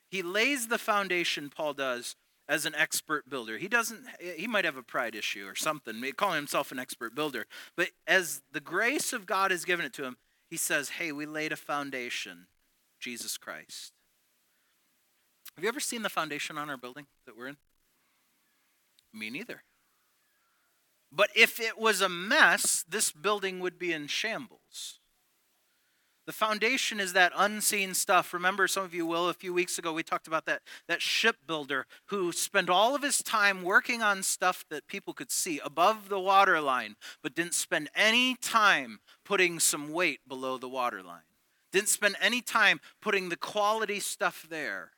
he 0.09 0.21
lays 0.21 0.67
the 0.67 0.77
foundation, 0.77 1.51
Paul 1.55 1.73
does, 1.73 2.15
as 2.47 2.65
an 2.65 2.73
expert 2.75 3.29
builder. 3.29 3.57
He 3.57 3.67
doesn't, 3.67 4.05
he 4.35 4.47
might 4.47 4.65
have 4.65 4.77
a 4.77 4.83
pride 4.83 5.15
issue 5.15 5.45
or 5.45 5.55
something, 5.55 6.01
calling 6.17 6.37
himself 6.37 6.71
an 6.71 6.79
expert 6.79 7.13
builder. 7.13 7.45
But 7.75 7.89
as 8.07 8.41
the 8.51 8.59
grace 8.59 9.13
of 9.13 9.25
God 9.25 9.51
has 9.51 9.65
given 9.65 9.85
it 9.85 9.93
to 9.93 10.03
him, 10.03 10.17
he 10.49 10.57
says, 10.57 10.89
Hey, 10.89 11.11
we 11.11 11.25
laid 11.25 11.51
a 11.51 11.55
foundation. 11.55 12.47
Jesus 12.99 13.37
Christ. 13.37 13.93
Have 15.55 15.63
you 15.63 15.69
ever 15.69 15.79
seen 15.79 16.01
the 16.01 16.09
foundation 16.09 16.57
on 16.57 16.69
our 16.69 16.77
building 16.77 17.07
that 17.25 17.37
we're 17.37 17.47
in? 17.47 17.57
Me 19.13 19.29
neither. 19.29 19.63
But 21.11 21.29
if 21.35 21.59
it 21.59 21.79
was 21.79 22.01
a 22.01 22.09
mess, 22.09 22.85
this 22.87 23.11
building 23.11 23.59
would 23.59 23.79
be 23.79 23.91
in 23.91 24.07
shambles. 24.07 24.98
The 26.29 26.33
foundation 26.33 26.99
is 26.99 27.13
that 27.13 27.31
unseen 27.35 27.95
stuff. 27.95 28.35
Remember, 28.35 28.67
some 28.67 28.83
of 28.83 28.93
you 28.93 29.03
will, 29.03 29.29
a 29.29 29.33
few 29.33 29.51
weeks 29.51 29.79
ago, 29.79 29.91
we 29.91 30.03
talked 30.03 30.27
about 30.27 30.45
that, 30.45 30.61
that 30.87 31.01
shipbuilder 31.01 31.87
who 32.05 32.31
spent 32.31 32.69
all 32.69 32.93
of 32.93 33.01
his 33.01 33.23
time 33.23 33.63
working 33.63 34.03
on 34.03 34.21
stuff 34.21 34.63
that 34.69 34.85
people 34.85 35.11
could 35.11 35.31
see 35.31 35.59
above 35.65 36.07
the 36.07 36.19
water 36.19 36.61
line, 36.61 36.97
but 37.23 37.33
didn't 37.33 37.55
spend 37.55 37.89
any 37.95 38.35
time 38.35 38.99
putting 39.25 39.59
some 39.59 39.91
weight 39.91 40.19
below 40.27 40.59
the 40.59 40.69
water 40.69 41.01
line. 41.01 41.23
Didn't 41.71 41.89
spend 41.89 42.15
any 42.21 42.41
time 42.41 42.79
putting 43.01 43.29
the 43.29 43.35
quality 43.35 43.99
stuff 43.99 44.45
there. 44.47 44.91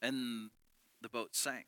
And 0.00 0.48
the 1.02 1.10
boat 1.10 1.36
sank. 1.36 1.66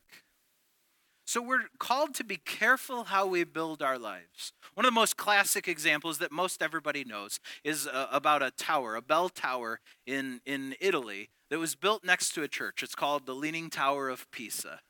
So 1.26 1.40
we're 1.40 1.64
called 1.78 2.14
to 2.16 2.24
be 2.24 2.36
careful 2.36 3.04
how 3.04 3.26
we 3.26 3.44
build 3.44 3.82
our 3.82 3.98
lives. 3.98 4.52
One 4.74 4.84
of 4.84 4.90
the 4.90 5.00
most 5.00 5.16
classic 5.16 5.66
examples 5.66 6.18
that 6.18 6.30
most 6.30 6.62
everybody 6.62 7.02
knows 7.02 7.40
is 7.62 7.86
uh, 7.86 8.08
about 8.12 8.42
a 8.42 8.50
tower, 8.50 8.94
a 8.94 9.02
bell 9.02 9.30
tower 9.30 9.80
in, 10.06 10.40
in 10.44 10.74
Italy 10.80 11.30
that 11.50 11.58
was 11.58 11.74
built 11.74 12.04
next 12.04 12.34
to 12.34 12.42
a 12.42 12.48
church. 12.48 12.82
It's 12.82 12.94
called 12.94 13.26
the 13.26 13.34
Leaning 13.34 13.70
Tower 13.70 14.10
of 14.10 14.30
Pisa. 14.30 14.80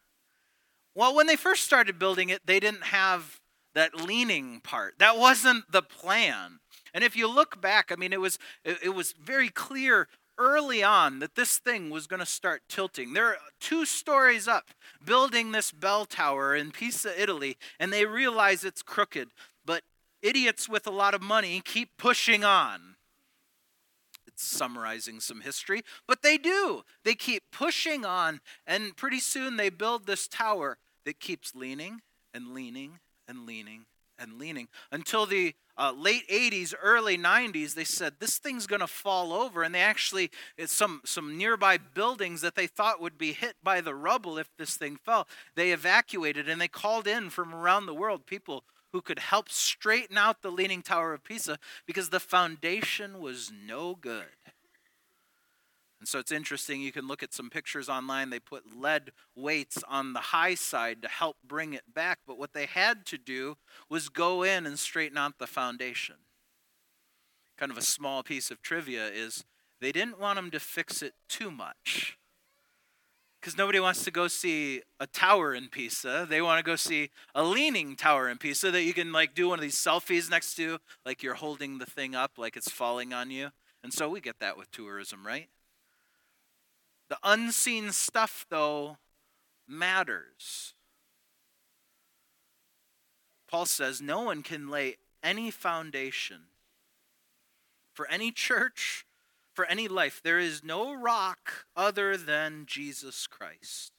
Well, 0.94 1.14
when 1.14 1.26
they 1.26 1.36
first 1.36 1.64
started 1.64 1.98
building 1.98 2.30
it, 2.30 2.46
they 2.46 2.60
didn't 2.60 2.84
have 2.84 3.40
that 3.74 4.00
leaning 4.00 4.60
part. 4.60 4.94
That 4.98 5.16
wasn't 5.18 5.70
the 5.70 5.82
plan. 5.82 6.60
And 6.92 7.02
if 7.02 7.16
you 7.16 7.28
look 7.28 7.60
back, 7.60 7.90
I 7.90 7.96
mean, 7.96 8.12
it 8.12 8.20
was 8.20 8.38
it, 8.64 8.78
it 8.84 8.88
was 8.90 9.12
very 9.12 9.48
clear 9.48 10.08
early 10.38 10.82
on 10.82 11.18
that 11.20 11.34
this 11.34 11.58
thing 11.58 11.90
was 11.90 12.06
going 12.06 12.20
to 12.20 12.26
start 12.26 12.62
tilting. 12.68 13.12
They're 13.12 13.36
two 13.60 13.84
stories 13.84 14.48
up 14.48 14.70
building 15.04 15.52
this 15.52 15.72
bell 15.72 16.04
tower 16.04 16.54
in 16.54 16.70
Pisa, 16.70 17.20
Italy, 17.20 17.56
and 17.78 17.92
they 17.92 18.06
realize 18.06 18.64
it's 18.64 18.82
crooked. 18.82 19.28
But 19.64 19.82
idiots 20.22 20.68
with 20.68 20.86
a 20.86 20.90
lot 20.90 21.14
of 21.14 21.22
money 21.22 21.60
keep 21.64 21.90
pushing 21.98 22.44
on. 22.44 22.96
It's 24.26 24.44
summarizing 24.44 25.20
some 25.20 25.42
history, 25.42 25.82
but 26.08 26.22
they 26.22 26.38
do. 26.38 26.82
They 27.04 27.14
keep 27.14 27.44
pushing 27.52 28.04
on, 28.04 28.40
and 28.66 28.96
pretty 28.96 29.20
soon 29.20 29.56
they 29.56 29.70
build 29.70 30.06
this 30.06 30.26
tower 30.26 30.78
that 31.04 31.20
keeps 31.20 31.54
leaning 31.54 32.00
and 32.32 32.52
leaning 32.52 32.98
and 33.28 33.46
leaning 33.46 33.86
and 34.18 34.38
leaning. 34.38 34.68
Until 34.90 35.26
the 35.26 35.54
uh, 35.76 35.92
late 35.92 36.28
80s 36.28 36.72
early 36.80 37.18
90s 37.18 37.74
they 37.74 37.82
said 37.82 38.14
this 38.20 38.38
thing's 38.38 38.66
going 38.68 38.80
to 38.80 38.86
fall 38.86 39.32
over 39.32 39.64
and 39.64 39.74
they 39.74 39.80
actually 39.80 40.30
some 40.66 41.00
some 41.04 41.36
nearby 41.36 41.78
buildings 41.78 42.42
that 42.42 42.54
they 42.54 42.68
thought 42.68 43.00
would 43.00 43.18
be 43.18 43.32
hit 43.32 43.56
by 43.60 43.80
the 43.80 43.94
rubble 43.94 44.38
if 44.38 44.48
this 44.56 44.76
thing 44.76 44.96
fell. 44.96 45.26
They 45.56 45.72
evacuated 45.72 46.48
and 46.48 46.60
they 46.60 46.68
called 46.68 47.08
in 47.08 47.28
from 47.30 47.52
around 47.52 47.86
the 47.86 47.94
world 47.94 48.24
people 48.26 48.62
who 48.92 49.02
could 49.02 49.18
help 49.18 49.50
straighten 49.50 50.16
out 50.16 50.42
the 50.42 50.52
leaning 50.52 50.80
tower 50.80 51.12
of 51.12 51.24
pisa 51.24 51.58
because 51.84 52.10
the 52.10 52.20
foundation 52.20 53.18
was 53.18 53.50
no 53.66 53.96
good 53.96 54.26
and 56.04 56.08
so 56.10 56.18
it's 56.18 56.30
interesting, 56.30 56.82
you 56.82 56.92
can 56.92 57.08
look 57.08 57.22
at 57.22 57.32
some 57.32 57.48
pictures 57.48 57.88
online. 57.88 58.28
They 58.28 58.38
put 58.38 58.76
lead 58.78 59.10
weights 59.34 59.82
on 59.88 60.12
the 60.12 60.20
high 60.20 60.54
side 60.54 61.00
to 61.00 61.08
help 61.08 61.38
bring 61.42 61.72
it 61.72 61.94
back. 61.94 62.18
But 62.26 62.38
what 62.38 62.52
they 62.52 62.66
had 62.66 63.06
to 63.06 63.16
do 63.16 63.56
was 63.88 64.10
go 64.10 64.42
in 64.42 64.66
and 64.66 64.78
straighten 64.78 65.16
out 65.16 65.38
the 65.38 65.46
foundation. 65.46 66.16
Kind 67.56 67.72
of 67.72 67.78
a 67.78 67.82
small 67.82 68.22
piece 68.22 68.50
of 68.50 68.60
trivia 68.60 69.06
is 69.06 69.46
they 69.80 69.92
didn't 69.92 70.20
want 70.20 70.36
them 70.36 70.50
to 70.50 70.60
fix 70.60 71.00
it 71.00 71.14
too 71.26 71.50
much. 71.50 72.18
Because 73.40 73.56
nobody 73.56 73.80
wants 73.80 74.04
to 74.04 74.10
go 74.10 74.28
see 74.28 74.82
a 75.00 75.06
tower 75.06 75.54
in 75.54 75.68
Pisa. 75.68 76.26
They 76.28 76.42
want 76.42 76.58
to 76.58 76.70
go 76.70 76.76
see 76.76 77.08
a 77.34 77.42
leaning 77.42 77.96
tower 77.96 78.28
in 78.28 78.36
Pisa 78.36 78.70
that 78.72 78.82
you 78.82 78.92
can 78.92 79.10
like 79.10 79.34
do 79.34 79.48
one 79.48 79.58
of 79.58 79.62
these 79.62 79.82
selfies 79.82 80.28
next 80.28 80.54
to, 80.56 80.80
like 81.06 81.22
you're 81.22 81.32
holding 81.32 81.78
the 81.78 81.86
thing 81.86 82.14
up 82.14 82.32
like 82.36 82.58
it's 82.58 82.70
falling 82.70 83.14
on 83.14 83.30
you. 83.30 83.52
And 83.82 83.90
so 83.90 84.10
we 84.10 84.20
get 84.20 84.38
that 84.40 84.58
with 84.58 84.70
tourism, 84.70 85.26
right? 85.26 85.48
The 87.08 87.18
unseen 87.22 87.92
stuff, 87.92 88.46
though, 88.48 88.98
matters. 89.68 90.74
Paul 93.48 93.66
says 93.66 94.00
no 94.00 94.22
one 94.22 94.42
can 94.42 94.68
lay 94.68 94.96
any 95.22 95.50
foundation 95.50 96.42
for 97.92 98.08
any 98.08 98.32
church, 98.32 99.06
for 99.52 99.64
any 99.66 99.86
life. 99.86 100.20
There 100.22 100.38
is 100.38 100.64
no 100.64 100.92
rock 100.92 101.66
other 101.76 102.16
than 102.16 102.64
Jesus 102.66 103.26
Christ. 103.26 103.92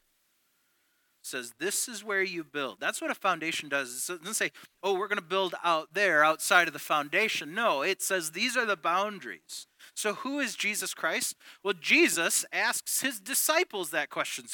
Says 1.22 1.54
this 1.58 1.88
is 1.88 2.04
where 2.04 2.22
you 2.22 2.44
build. 2.44 2.78
That's 2.80 3.02
what 3.02 3.10
a 3.10 3.16
foundation 3.16 3.70
does. 3.70 4.10
It 4.10 4.20
doesn't 4.20 4.36
say, 4.36 4.52
oh, 4.84 4.94
we're 4.94 5.08
going 5.08 5.18
to 5.18 5.24
build 5.24 5.56
out 5.64 5.94
there 5.94 6.24
outside 6.24 6.68
of 6.68 6.74
the 6.74 6.80
foundation. 6.80 7.56
No, 7.56 7.82
it 7.82 8.02
says 8.02 8.32
these 8.32 8.56
are 8.56 8.66
the 8.66 8.76
boundaries. 8.78 9.66
So, 9.96 10.14
who 10.14 10.40
is 10.42 10.56
Jesus 10.56 10.94
Christ? 10.94 11.36
Well, 11.64 11.74
Jesus 11.80 12.46
asks 12.52 13.02
his 13.02 13.20
disciples 13.20 13.90
that 13.90 14.10
question 14.10 14.46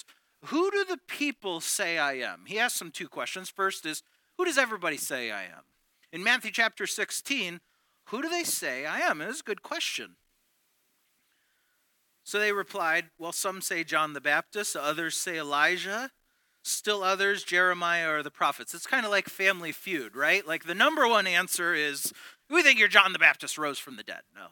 Who 0.46 0.70
do 0.70 0.86
the 0.88 1.00
people 1.08 1.60
say 1.60 1.98
I 1.98 2.14
am? 2.14 2.44
He 2.46 2.60
asks 2.60 2.80
them 2.80 2.92
two 2.92 3.10
questions. 3.10 3.50
First 3.50 3.86
is, 3.86 4.04
Who 4.38 4.46
does 4.46 4.60
everybody 4.60 4.98
say 4.98 5.32
I 5.32 5.44
am? 5.44 5.64
In 6.14 6.24
Matthew 6.24 6.52
chapter 6.52 6.86
16, 6.86 7.60
who 8.06 8.22
do 8.22 8.30
they 8.30 8.44
say 8.44 8.86
I 8.86 9.00
am? 9.00 9.20
It 9.20 9.28
was 9.28 9.40
a 9.40 9.44
good 9.44 9.64
question. 9.64 10.16
So 12.24 12.40
they 12.40 12.52
replied, 12.52 13.06
Well, 13.18 13.32
some 13.32 13.62
say 13.62 13.84
John 13.84 14.14
the 14.14 14.22
Baptist, 14.22 14.76
others 14.76 15.18
say 15.18 15.40
Elijah, 15.40 16.12
still 16.62 17.04
others 17.04 17.44
Jeremiah 17.44 18.12
or 18.12 18.22
the 18.22 18.30
prophets. 18.30 18.76
It's 18.76 18.86
kind 18.86 19.06
of 19.06 19.12
like 19.12 19.28
Family 19.28 19.72
Feud, 19.72 20.16
right? 20.16 20.46
Like 20.46 20.66
the 20.66 20.76
number 20.76 21.08
one 21.08 21.26
answer 21.26 21.74
is, 21.74 22.14
We 22.48 22.62
think 22.62 22.78
you're 22.78 22.88
John 22.88 23.12
the 23.12 23.20
Baptist 23.20 23.58
rose 23.58 23.80
from 23.80 23.96
the 23.96 24.04
dead. 24.04 24.22
No. 24.36 24.50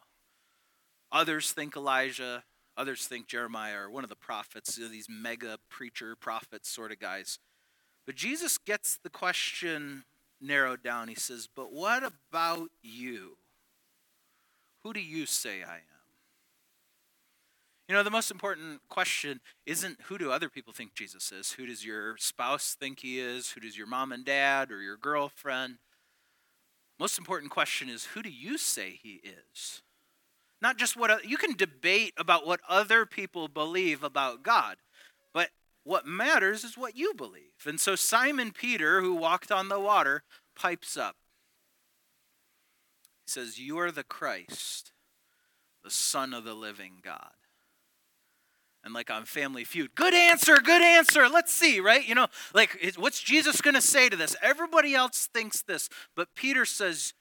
Others 1.12 1.52
think 1.52 1.76
Elijah, 1.76 2.44
others 2.78 3.08
think 3.08 3.28
Jeremiah 3.28 3.80
or 3.80 3.90
one 3.90 4.04
of 4.04 4.10
the 4.10 4.16
prophets, 4.16 4.76
these 4.76 5.08
mega 5.10 5.58
preacher 5.70 6.16
prophets 6.16 6.70
sort 6.70 6.92
of 6.92 7.00
guys. 7.00 7.40
But 8.06 8.16
Jesus 8.16 8.58
gets 8.58 8.98
the 9.04 9.10
question 9.10 10.04
narrowed 10.42 10.84
down. 10.84 11.08
He 11.08 11.16
says, 11.16 11.48
But 11.54 11.72
what 11.72 12.04
about 12.04 12.70
you? 12.82 13.38
Who 14.84 14.94
do 14.94 15.02
you 15.02 15.26
say 15.26 15.64
I 15.64 15.76
am? 15.76 16.00
You 17.88 17.96
know, 17.96 18.04
the 18.04 18.12
most 18.12 18.30
important 18.30 18.82
question 18.88 19.42
isn't 19.66 20.02
who 20.04 20.20
do 20.20 20.32
other 20.32 20.48
people 20.48 20.74
think 20.74 20.94
Jesus 20.94 21.32
is? 21.32 21.54
Who 21.54 21.66
does 21.66 21.84
your 21.84 22.18
spouse 22.18 22.76
think 22.80 23.00
he 23.00 23.20
is? 23.20 23.52
Who 23.52 23.62
does 23.62 23.78
your 23.78 23.88
mom 23.88 24.12
and 24.12 24.24
dad 24.24 24.72
or 24.72 24.82
your 24.82 24.96
girlfriend? 24.96 25.80
Most 27.00 27.18
important 27.18 27.52
question 27.52 27.90
is 27.90 28.06
who 28.06 28.22
do 28.22 28.30
you 28.30 28.60
say 28.60 29.00
he 29.02 29.22
is? 29.24 29.82
Not 30.62 30.78
just 30.78 30.98
what 30.98 31.26
you 31.26 31.38
can 31.38 31.56
debate 31.56 32.14
about 32.18 32.46
what 32.46 32.60
other 32.68 33.06
people 33.06 33.48
believe 33.48 34.04
about 34.04 34.44
God, 34.44 34.78
but 35.34 35.50
what 35.84 36.06
matters 36.06 36.64
is 36.64 36.78
what 36.78 36.98
you 36.98 37.14
believe. 37.14 37.44
And 37.66 37.80
so 37.80 37.96
Simon 37.96 38.52
Peter, 38.52 39.02
who 39.02 39.16
walked 39.16 39.52
on 39.52 39.70
the 39.70 39.80
water, 39.80 40.24
pipes 40.56 40.98
up. 40.98 41.16
He 43.26 43.32
says, 43.32 43.58
You 43.58 43.80
are 43.80 43.92
the 43.92 44.04
Christ, 44.04 44.92
the 45.84 45.92
Son 45.92 46.34
of 46.34 46.44
the 46.44 46.54
living 46.54 46.96
God. 47.04 47.32
And 48.84 48.94
like 48.94 49.12
on 49.12 49.26
Family 49.26 49.66
Feud, 49.66 49.94
good 49.96 50.14
answer, 50.14 50.58
good 50.58 50.82
answer. 50.82 51.28
Let's 51.28 51.54
see, 51.54 51.80
right? 51.80 52.08
You 52.08 52.16
know, 52.16 52.28
like 52.54 52.94
what's 52.98 53.22
Jesus 53.22 53.62
going 53.62 53.76
to 53.76 53.82
say 53.82 54.10
to 54.10 54.16
this? 54.16 54.36
Everybody 54.42 54.96
else 54.96 55.28
thinks 55.34 55.62
this, 55.62 55.90
but 56.16 56.34
Peter 56.34 56.66
says, 56.66 57.14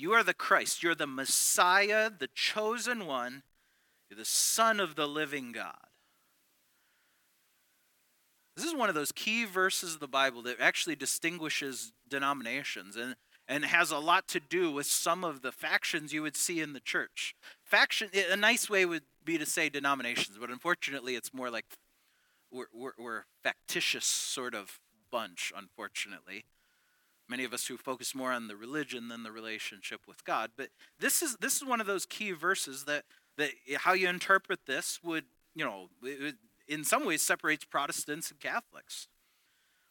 you 0.00 0.12
are 0.12 0.24
the 0.24 0.34
Christ. 0.34 0.82
You're 0.82 0.94
the 0.94 1.06
Messiah, 1.06 2.10
the 2.10 2.28
chosen 2.34 3.06
one. 3.06 3.42
You're 4.08 4.18
the 4.18 4.24
Son 4.24 4.80
of 4.80 4.94
the 4.94 5.06
living 5.06 5.52
God. 5.52 5.74
This 8.56 8.64
is 8.64 8.74
one 8.74 8.88
of 8.88 8.94
those 8.94 9.12
key 9.12 9.44
verses 9.44 9.94
of 9.94 10.00
the 10.00 10.08
Bible 10.08 10.42
that 10.42 10.60
actually 10.60 10.96
distinguishes 10.96 11.92
denominations 12.08 12.96
and, 12.96 13.14
and 13.46 13.64
has 13.64 13.90
a 13.90 13.98
lot 13.98 14.26
to 14.28 14.40
do 14.40 14.70
with 14.70 14.86
some 14.86 15.24
of 15.24 15.42
the 15.42 15.52
factions 15.52 16.12
you 16.12 16.22
would 16.22 16.36
see 16.36 16.60
in 16.60 16.72
the 16.72 16.80
church. 16.80 17.34
Faction, 17.62 18.10
a 18.30 18.36
nice 18.36 18.68
way 18.68 18.84
would 18.84 19.04
be 19.24 19.38
to 19.38 19.46
say 19.46 19.68
denominations, 19.68 20.36
but 20.38 20.50
unfortunately, 20.50 21.14
it's 21.14 21.32
more 21.32 21.50
like 21.50 21.64
we're, 22.50 22.66
we're, 22.74 22.92
we're 22.98 23.22
factitious 23.42 24.04
sort 24.04 24.54
of 24.54 24.80
bunch, 25.10 25.52
unfortunately. 25.56 26.44
Many 27.30 27.44
of 27.44 27.52
us 27.52 27.68
who 27.68 27.76
focus 27.76 28.14
more 28.14 28.32
on 28.32 28.48
the 28.48 28.56
religion 28.56 29.08
than 29.08 29.22
the 29.22 29.30
relationship 29.30 30.00
with 30.08 30.24
God. 30.24 30.50
But 30.56 30.70
this 30.98 31.22
is 31.22 31.36
this 31.36 31.56
is 31.56 31.64
one 31.64 31.80
of 31.80 31.86
those 31.86 32.04
key 32.04 32.32
verses 32.32 32.84
that 32.84 33.04
that 33.38 33.50
how 33.78 33.92
you 33.92 34.08
interpret 34.08 34.66
this 34.66 34.98
would 35.04 35.24
you 35.54 35.64
know 35.64 35.88
in 36.66 36.84
some 36.84 37.06
ways 37.06 37.22
separates 37.22 37.64
Protestants 37.64 38.30
and 38.30 38.40
Catholics. 38.40 39.06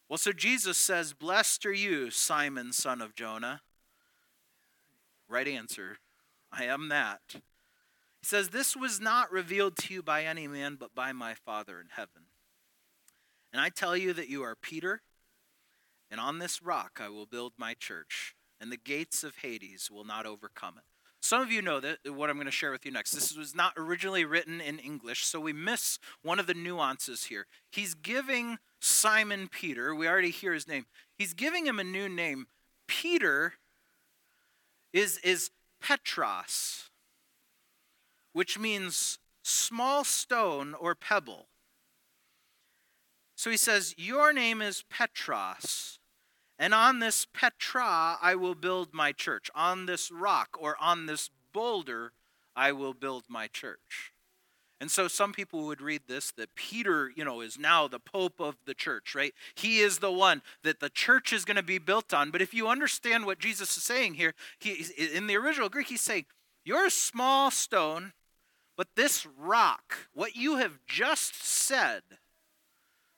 Well, 0.10 0.18
so 0.18 0.34
Jesus 0.34 0.78
says, 0.78 1.14
"Blessed 1.14 1.66
are 1.66 1.74
you, 1.74 2.12
Simon, 2.12 2.74
son 2.74 3.02
of 3.02 3.16
Jonah." 3.16 3.62
Right 5.30 5.48
answer. 5.48 6.00
I 6.52 6.66
am 6.66 6.90
that. 6.90 7.22
He 8.20 8.26
says, 8.26 8.50
This 8.50 8.76
was 8.76 9.00
not 9.00 9.32
revealed 9.32 9.78
to 9.78 9.94
you 9.94 10.04
by 10.04 10.24
any 10.24 10.48
man, 10.48 10.76
but 10.80 10.94
by 10.94 11.12
my 11.12 11.34
Father 11.34 11.80
in 11.80 11.88
heaven. 11.96 12.24
And 13.54 13.62
I 13.62 13.70
tell 13.70 13.96
you 13.96 14.14
that 14.14 14.30
you 14.30 14.44
are 14.44 14.56
Peter, 14.56 15.02
and 16.12 16.20
on 16.20 16.40
this 16.40 16.62
rock 16.62 17.00
I 17.04 17.10
will 17.10 17.26
build 17.26 17.54
my 17.58 17.74
church, 17.74 18.36
and 18.60 18.72
the 18.72 18.78
gates 18.78 19.24
of 19.24 19.38
Hades 19.38 19.90
will 19.92 20.06
not 20.06 20.26
overcome 20.26 20.76
it. 20.78 20.84
Some 21.22 21.42
of 21.42 21.52
you 21.52 21.62
know 21.62 21.80
that 21.82 21.98
what 22.06 22.30
I'm 22.30 22.38
going 22.38 22.46
to 22.46 22.52
share 22.52 22.72
with 22.72 22.86
you 22.86 22.92
next. 22.92 23.12
This 23.12 23.36
was 23.36 23.54
not 23.54 23.74
originally 23.76 24.24
written 24.24 24.62
in 24.62 24.80
English, 24.80 25.26
so 25.26 25.40
we 25.40 25.52
miss 25.52 26.00
one 26.22 26.40
of 26.40 26.48
the 26.48 26.54
nuances 26.54 27.26
here. 27.26 27.46
He's 27.70 27.94
giving 27.94 28.58
Simon 28.80 29.50
Peter, 29.50 29.94
we 29.94 30.08
already 30.08 30.30
hear 30.30 30.54
his 30.54 30.68
name. 30.68 30.86
He's 31.18 31.34
giving 31.34 31.66
him 31.66 31.80
a 31.80 31.84
new 31.84 32.08
name. 32.08 32.48
Peter 32.88 33.54
is 34.94 35.18
is 35.20 35.52
Petros, 35.82 36.90
which 38.34 38.58
means 38.58 39.20
small 39.44 40.04
stone 40.04 40.74
or 40.74 40.96
pebble. 40.96 41.48
So 43.36 43.50
he 43.50 43.58
says, 43.58 43.94
Your 43.98 44.34
name 44.34 44.62
is 44.62 44.84
Petros, 44.90 45.99
and 46.60 46.74
on 46.74 47.00
this 47.00 47.26
Petra 47.26 48.18
I 48.22 48.36
will 48.36 48.54
build 48.54 48.94
my 48.94 49.14
church. 49.14 49.50
On 49.56 49.86
this 49.86 50.12
rock 50.12 50.58
or 50.60 50.76
on 50.80 51.06
this 51.06 51.30
boulder 51.54 52.12
I 52.56 52.74
will 52.74 52.94
build 52.94 53.24
my 53.30 53.48
church. 53.48 54.12
And 54.82 54.90
so 54.90 55.08
some 55.08 55.34
people 55.34 55.66
would 55.66 55.82
read 55.82 56.04
this 56.08 56.32
that 56.32 56.56
Peter, 56.56 57.12
you 57.16 57.26
know, 57.26 57.42
is 57.42 57.58
now 57.58 57.88
the 57.88 58.00
pope 58.00 58.40
of 58.40 58.56
the 58.66 58.74
church, 58.74 59.14
right? 59.14 59.34
He 59.56 59.80
is 59.80 60.00
the 60.00 60.12
one 60.12 60.42
that 60.64 60.80
the 60.80 60.90
church 60.90 61.34
is 61.34 61.46
going 61.46 61.58
to 61.58 61.64
be 61.64 61.80
built 61.80 62.14
on. 62.14 62.32
But 62.32 62.42
if 62.42 62.54
you 62.54 62.68
understand 62.68 63.26
what 63.26 63.40
Jesus 63.40 63.76
is 63.76 63.84
saying 63.84 64.16
here, 64.16 64.34
he, 64.58 64.86
in 64.98 65.28
the 65.28 65.36
original 65.36 65.70
Greek, 65.70 65.88
he's 65.88 66.02
saying, 66.02 66.26
You're 66.64 66.88
a 66.88 66.92
small 66.92 67.52
stone, 67.52 68.14
but 68.78 68.96
this 68.96 69.26
rock, 69.26 70.08
what 70.14 70.38
you 70.38 70.58
have 70.58 70.80
just 70.88 71.44
said, 71.44 72.04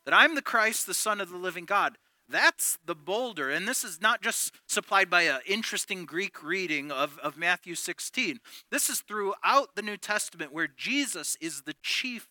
that 0.05 0.15
I'm 0.15 0.33
the 0.33 0.41
Christ, 0.41 0.87
the 0.87 0.95
Son 0.95 1.21
of 1.21 1.29
the 1.29 1.37
living 1.37 1.65
God. 1.65 1.97
That's 2.31 2.77
the 2.85 2.95
boulder. 2.95 3.49
And 3.49 3.67
this 3.67 3.83
is 3.83 4.01
not 4.01 4.21
just 4.21 4.53
supplied 4.67 5.09
by 5.09 5.23
an 5.23 5.41
interesting 5.45 6.05
Greek 6.05 6.43
reading 6.43 6.91
of, 6.91 7.19
of 7.19 7.37
Matthew 7.37 7.75
16. 7.75 8.39
This 8.69 8.89
is 8.89 9.01
throughout 9.01 9.75
the 9.75 9.81
New 9.81 9.97
Testament 9.97 10.53
where 10.53 10.67
Jesus 10.67 11.37
is 11.41 11.63
the 11.63 11.75
chief 11.81 12.27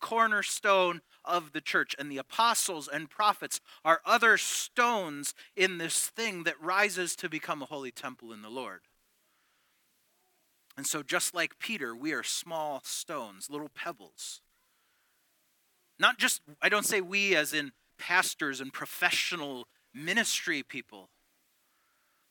cornerstone 0.00 1.00
of 1.24 1.52
the 1.52 1.60
church, 1.62 1.96
and 1.98 2.10
the 2.10 2.18
apostles 2.18 2.88
and 2.92 3.08
prophets 3.08 3.60
are 3.84 4.02
other 4.04 4.36
stones 4.36 5.32
in 5.56 5.78
this 5.78 6.08
thing 6.08 6.44
that 6.44 6.60
rises 6.60 7.16
to 7.16 7.28
become 7.30 7.62
a 7.62 7.66
holy 7.66 7.90
temple 7.90 8.30
in 8.30 8.42
the 8.42 8.50
Lord. 8.50 8.82
And 10.76 10.86
so, 10.86 11.02
just 11.02 11.34
like 11.34 11.58
Peter, 11.58 11.96
we 11.96 12.12
are 12.12 12.22
small 12.22 12.82
stones, 12.84 13.48
little 13.48 13.70
pebbles 13.70 14.42
not 15.98 16.18
just, 16.18 16.42
I 16.60 16.68
don't 16.68 16.86
say 16.86 17.00
we 17.00 17.36
as 17.36 17.52
in 17.52 17.72
pastors 17.98 18.60
and 18.60 18.72
professional 18.72 19.66
ministry 19.92 20.62
people, 20.62 21.10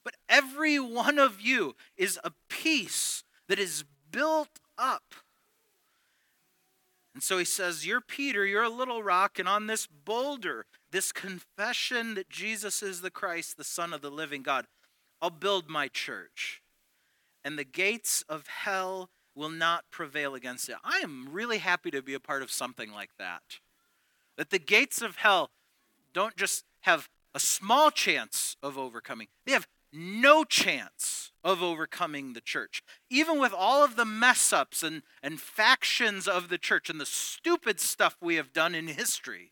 but 0.04 0.16
every 0.28 0.80
one 0.80 1.18
of 1.18 1.40
you 1.42 1.76
is 1.98 2.20
a 2.24 2.32
piece 2.50 3.24
that 3.48 3.60
is 3.60 3.86
built 4.12 4.60
up. 4.78 5.16
And 7.14 7.22
so 7.22 7.38
he 7.38 7.46
says, 7.46 7.86
You're 7.86 8.02
Peter, 8.02 8.46
you're 8.46 8.64
a 8.64 8.70
little 8.70 9.04
rock, 9.04 9.38
and 9.40 9.48
on 9.48 9.68
this 9.68 9.88
boulder, 9.88 10.66
this 10.92 11.12
confession 11.12 12.16
that 12.16 12.30
Jesus 12.30 12.82
is 12.82 13.02
the 13.02 13.12
Christ, 13.12 13.58
the 13.58 13.64
Son 13.64 13.94
of 13.94 14.02
the 14.02 14.10
living 14.10 14.42
God, 14.42 14.66
I'll 15.22 15.30
build 15.30 15.70
my 15.70 15.88
church. 15.88 16.62
And 17.46 17.58
the 17.58 17.64
gates 17.64 18.24
of 18.28 18.48
hell 18.48 19.10
will 19.36 19.50
not 19.50 19.86
prevail 19.92 20.36
against 20.36 20.70
it. 20.70 20.76
I 20.84 21.00
am 21.00 21.30
really 21.32 21.58
happy 21.58 21.92
to 21.92 22.02
be 22.02 22.14
a 22.14 22.20
part 22.20 22.42
of 22.42 22.52
something 22.52 22.92
like 22.92 23.12
that. 23.18 23.42
That 24.38 24.50
the 24.50 24.60
gates 24.60 25.02
of 25.02 25.18
hell 25.18 25.52
don't 26.14 26.36
just 26.36 26.64
have 26.82 27.10
a 27.36 27.40
small 27.40 27.92
chance 27.92 28.56
of 28.62 28.78
overcoming, 28.78 29.28
they 29.46 29.54
have 29.54 29.68
no 29.92 30.44
chance 30.44 31.32
of 31.44 31.62
overcoming 31.62 32.34
the 32.34 32.42
church. 32.42 32.82
Even 33.10 33.40
with 33.40 33.54
all 33.54 33.84
of 33.84 33.96
the 33.96 34.06
mess 34.06 34.52
ups 34.52 34.82
and, 34.82 35.04
and 35.22 35.40
factions 35.40 36.28
of 36.28 36.50
the 36.50 36.58
church 36.58 36.90
and 36.90 37.00
the 37.00 37.06
stupid 37.06 37.80
stuff 37.80 38.18
we 38.20 38.36
have 38.36 38.54
done 38.54 38.74
in 38.74 38.88
history, 38.88 39.52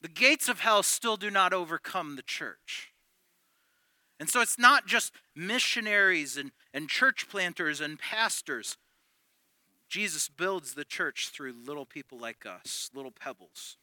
the 0.00 0.08
gates 0.08 0.48
of 0.48 0.60
hell 0.60 0.82
still 0.82 1.16
do 1.16 1.30
not 1.30 1.52
overcome 1.52 2.16
the 2.16 2.22
church. 2.22 2.92
And 4.18 4.28
so 4.28 4.40
it's 4.40 4.58
not 4.58 4.86
just 4.86 5.12
missionaries 5.34 6.36
and, 6.36 6.50
and 6.74 6.88
church 6.88 7.28
planters 7.28 7.80
and 7.80 7.98
pastors. 7.98 8.76
Jesus 9.92 10.30
builds 10.30 10.72
the 10.72 10.86
church 10.86 11.28
through 11.28 11.52
little 11.52 11.84
people 11.84 12.18
like 12.18 12.46
us, 12.46 12.88
little 12.94 13.10
pebbles. 13.10 13.76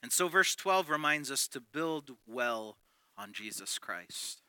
And 0.00 0.12
so, 0.12 0.28
verse 0.28 0.54
12 0.54 0.88
reminds 0.88 1.28
us 1.32 1.48
to 1.48 1.60
build 1.60 2.12
well 2.24 2.76
on 3.16 3.32
Jesus 3.32 3.80
Christ. 3.80 4.42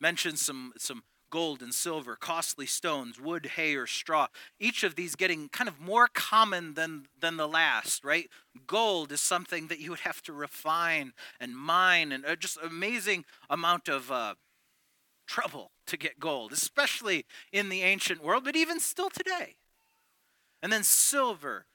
Mentions 0.00 0.40
some, 0.40 0.72
some 0.78 1.02
gold 1.28 1.60
and 1.60 1.74
silver, 1.74 2.16
costly 2.16 2.64
stones, 2.64 3.20
wood, 3.20 3.50
hay, 3.56 3.74
or 3.74 3.86
straw. 3.86 4.28
Each 4.58 4.82
of 4.82 4.94
these 4.94 5.14
getting 5.14 5.50
kind 5.50 5.68
of 5.68 5.78
more 5.78 6.08
common 6.08 6.72
than, 6.72 7.04
than 7.20 7.36
the 7.36 7.46
last, 7.46 8.04
right? 8.04 8.30
Gold 8.66 9.12
is 9.12 9.20
something 9.20 9.66
that 9.66 9.78
you 9.78 9.90
would 9.90 10.00
have 10.00 10.22
to 10.22 10.32
refine 10.32 11.12
and 11.38 11.54
mine, 11.54 12.12
and 12.12 12.24
uh, 12.24 12.34
just 12.34 12.56
amazing 12.62 13.26
amount 13.50 13.90
of 13.90 14.10
uh, 14.10 14.36
trouble 15.28 15.70
to 15.86 15.96
get 15.96 16.18
gold, 16.18 16.52
especially 16.52 17.24
in 17.52 17.68
the 17.68 17.82
ancient 17.82 18.24
world, 18.24 18.42
but 18.44 18.56
even 18.56 18.80
still 18.80 19.10
today. 19.10 19.56
And 20.62 20.72
then 20.72 20.82
silver, 20.82 21.66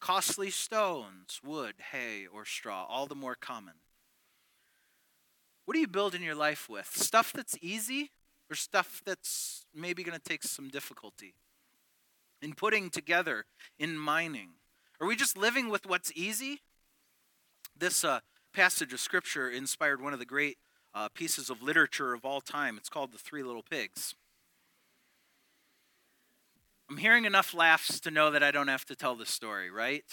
costly 0.00 0.50
stones, 0.50 1.40
wood, 1.44 1.74
hay, 1.92 2.26
or 2.26 2.44
straw, 2.44 2.86
all 2.88 3.06
the 3.06 3.14
more 3.14 3.36
common. 3.36 3.74
What 5.66 5.76
are 5.76 5.80
you 5.80 5.86
building 5.86 6.22
your 6.22 6.34
life 6.34 6.68
with? 6.68 6.90
Stuff 6.96 7.32
that's 7.32 7.56
easy 7.62 8.10
or 8.50 8.56
stuff 8.56 9.02
that's 9.04 9.66
maybe 9.72 10.02
going 10.02 10.18
to 10.18 10.28
take 10.28 10.42
some 10.42 10.68
difficulty? 10.68 11.34
In 12.42 12.54
putting 12.54 12.90
together, 12.90 13.44
in 13.78 13.96
mining. 13.96 14.54
Are 15.00 15.06
we 15.06 15.14
just 15.14 15.36
living 15.36 15.68
with 15.68 15.86
what's 15.86 16.10
easy? 16.16 16.62
This 17.78 18.02
uh, 18.02 18.20
passage 18.52 18.92
of 18.92 19.00
scripture 19.00 19.48
inspired 19.48 20.02
one 20.02 20.12
of 20.12 20.18
the 20.18 20.24
great 20.24 20.56
uh, 20.94 21.08
pieces 21.08 21.50
of 21.50 21.62
literature 21.62 22.12
of 22.12 22.24
all 22.24 22.40
time. 22.40 22.76
It's 22.76 22.88
called 22.88 23.12
The 23.12 23.18
Three 23.18 23.42
Little 23.42 23.62
Pigs. 23.62 24.14
I'm 26.88 26.96
hearing 26.96 27.24
enough 27.24 27.54
laughs 27.54 28.00
to 28.00 28.10
know 28.10 28.30
that 28.30 28.42
I 28.42 28.50
don't 28.50 28.68
have 28.68 28.84
to 28.86 28.96
tell 28.96 29.14
the 29.14 29.26
story, 29.26 29.70
right? 29.70 30.04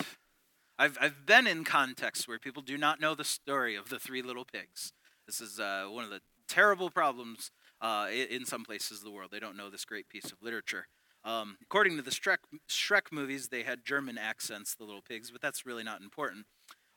I've, 0.78 0.98
I've 1.02 1.26
been 1.26 1.48
in 1.48 1.64
contexts 1.64 2.28
where 2.28 2.38
people 2.38 2.62
do 2.62 2.78
not 2.78 3.02
know 3.02 3.16
the 3.16 3.24
story 3.24 3.76
of 3.76 3.90
the 3.90 3.98
three 3.98 4.22
little 4.22 4.46
pigs. 4.46 4.94
This 5.26 5.42
is 5.42 5.60
uh, 5.60 5.88
one 5.90 6.04
of 6.04 6.12
the 6.12 6.22
terrible 6.48 6.92
problems 6.92 7.52
uh, 7.82 8.08
in 8.12 8.46
some 8.46 8.64
places 8.64 9.00
of 9.00 9.04
the 9.04 9.12
world. 9.12 9.32
They 9.32 9.40
don't 9.40 9.58
know 9.58 9.70
this 9.70 9.86
great 9.86 10.08
piece 10.08 10.26
of 10.26 10.42
literature. 10.42 10.88
Um, 11.26 11.58
according 11.62 11.98
to 11.98 12.04
the 12.04 12.12
Shrek, 12.12 12.38
Shrek, 12.70 13.12
movies, 13.12 13.50
they 13.50 13.64
had 13.64 13.84
German 13.84 14.18
accents, 14.18 14.76
the 14.76 14.86
little 14.86 15.02
pigs, 15.02 15.32
but 15.32 15.42
that's 15.42 15.66
really 15.66 15.84
not 15.84 16.02
important. 16.02 16.46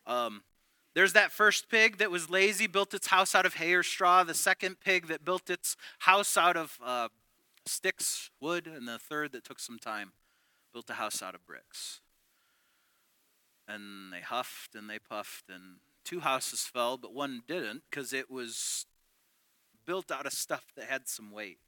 Um, 0.06 0.42
there's 0.94 1.12
that 1.12 1.32
first 1.32 1.68
pig 1.68 1.98
that 1.98 2.10
was 2.10 2.30
lazy, 2.30 2.66
built 2.66 2.94
its 2.94 3.08
house 3.08 3.34
out 3.34 3.46
of 3.46 3.54
hay 3.54 3.74
or 3.74 3.82
straw. 3.82 4.24
The 4.24 4.34
second 4.34 4.80
pig 4.80 5.06
that 5.06 5.24
built 5.24 5.48
its 5.48 5.76
house 6.00 6.36
out 6.36 6.56
of 6.56 6.78
uh, 6.84 7.08
sticks, 7.64 8.30
wood. 8.40 8.66
And 8.66 8.88
the 8.88 8.98
third 8.98 9.32
that 9.32 9.44
took 9.44 9.60
some 9.60 9.78
time, 9.78 10.12
built 10.72 10.90
a 10.90 10.94
house 10.94 11.22
out 11.22 11.34
of 11.34 11.46
bricks. 11.46 12.00
And 13.68 14.12
they 14.12 14.20
huffed 14.20 14.74
and 14.74 14.90
they 14.90 14.98
puffed, 14.98 15.48
and 15.48 15.76
two 16.04 16.20
houses 16.20 16.64
fell, 16.64 16.96
but 16.96 17.14
one 17.14 17.42
didn't 17.46 17.82
because 17.88 18.12
it 18.12 18.28
was 18.28 18.86
built 19.86 20.10
out 20.10 20.26
of 20.26 20.32
stuff 20.32 20.72
that 20.76 20.86
had 20.86 21.08
some 21.08 21.30
weight. 21.30 21.58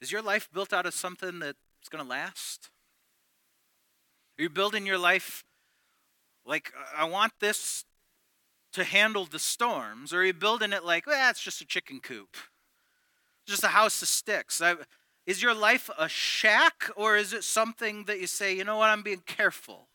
Is 0.00 0.12
your 0.12 0.22
life 0.22 0.48
built 0.52 0.72
out 0.72 0.86
of 0.86 0.94
something 0.94 1.40
that's 1.40 1.88
going 1.90 2.02
to 2.02 2.08
last? 2.08 2.70
Are 4.38 4.42
you 4.42 4.48
building 4.48 4.86
your 4.86 4.96
life 4.96 5.44
like, 6.50 6.72
I 6.96 7.04
want 7.04 7.32
this 7.38 7.84
to 8.72 8.82
handle 8.82 9.24
the 9.24 9.38
storms, 9.38 10.12
or 10.12 10.18
are 10.18 10.24
you 10.24 10.34
building 10.34 10.72
it 10.72 10.84
like, 10.84 11.06
well, 11.06 11.30
it's 11.30 11.40
just 11.40 11.60
a 11.60 11.64
chicken 11.64 12.00
coop, 12.00 12.36
just 13.46 13.62
a 13.62 13.68
house 13.68 14.02
of 14.02 14.08
sticks? 14.08 14.60
I, 14.60 14.74
is 15.26 15.42
your 15.42 15.54
life 15.54 15.88
a 15.96 16.08
shack, 16.08 16.90
or 16.96 17.16
is 17.16 17.32
it 17.32 17.44
something 17.44 18.04
that 18.04 18.20
you 18.20 18.26
say, 18.26 18.54
you 18.54 18.64
know 18.64 18.78
what, 18.78 18.90
I'm 18.90 19.02
being 19.02 19.22
careful? 19.26 19.86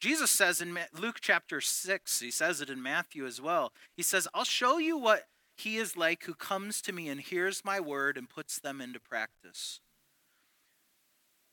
Jesus 0.00 0.30
says 0.30 0.62
in 0.62 0.78
Luke 0.98 1.18
chapter 1.20 1.60
6, 1.60 2.20
he 2.20 2.30
says 2.30 2.62
it 2.62 2.70
in 2.70 2.82
Matthew 2.82 3.26
as 3.26 3.38
well. 3.38 3.72
He 3.94 4.02
says, 4.02 4.26
I'll 4.32 4.44
show 4.44 4.78
you 4.78 4.96
what 4.96 5.28
he 5.58 5.76
is 5.76 5.94
like 5.94 6.24
who 6.24 6.32
comes 6.32 6.80
to 6.82 6.92
me 6.92 7.10
and 7.10 7.20
hears 7.20 7.66
my 7.66 7.80
word 7.80 8.16
and 8.16 8.30
puts 8.30 8.58
them 8.58 8.80
into 8.80 8.98
practice. 8.98 9.80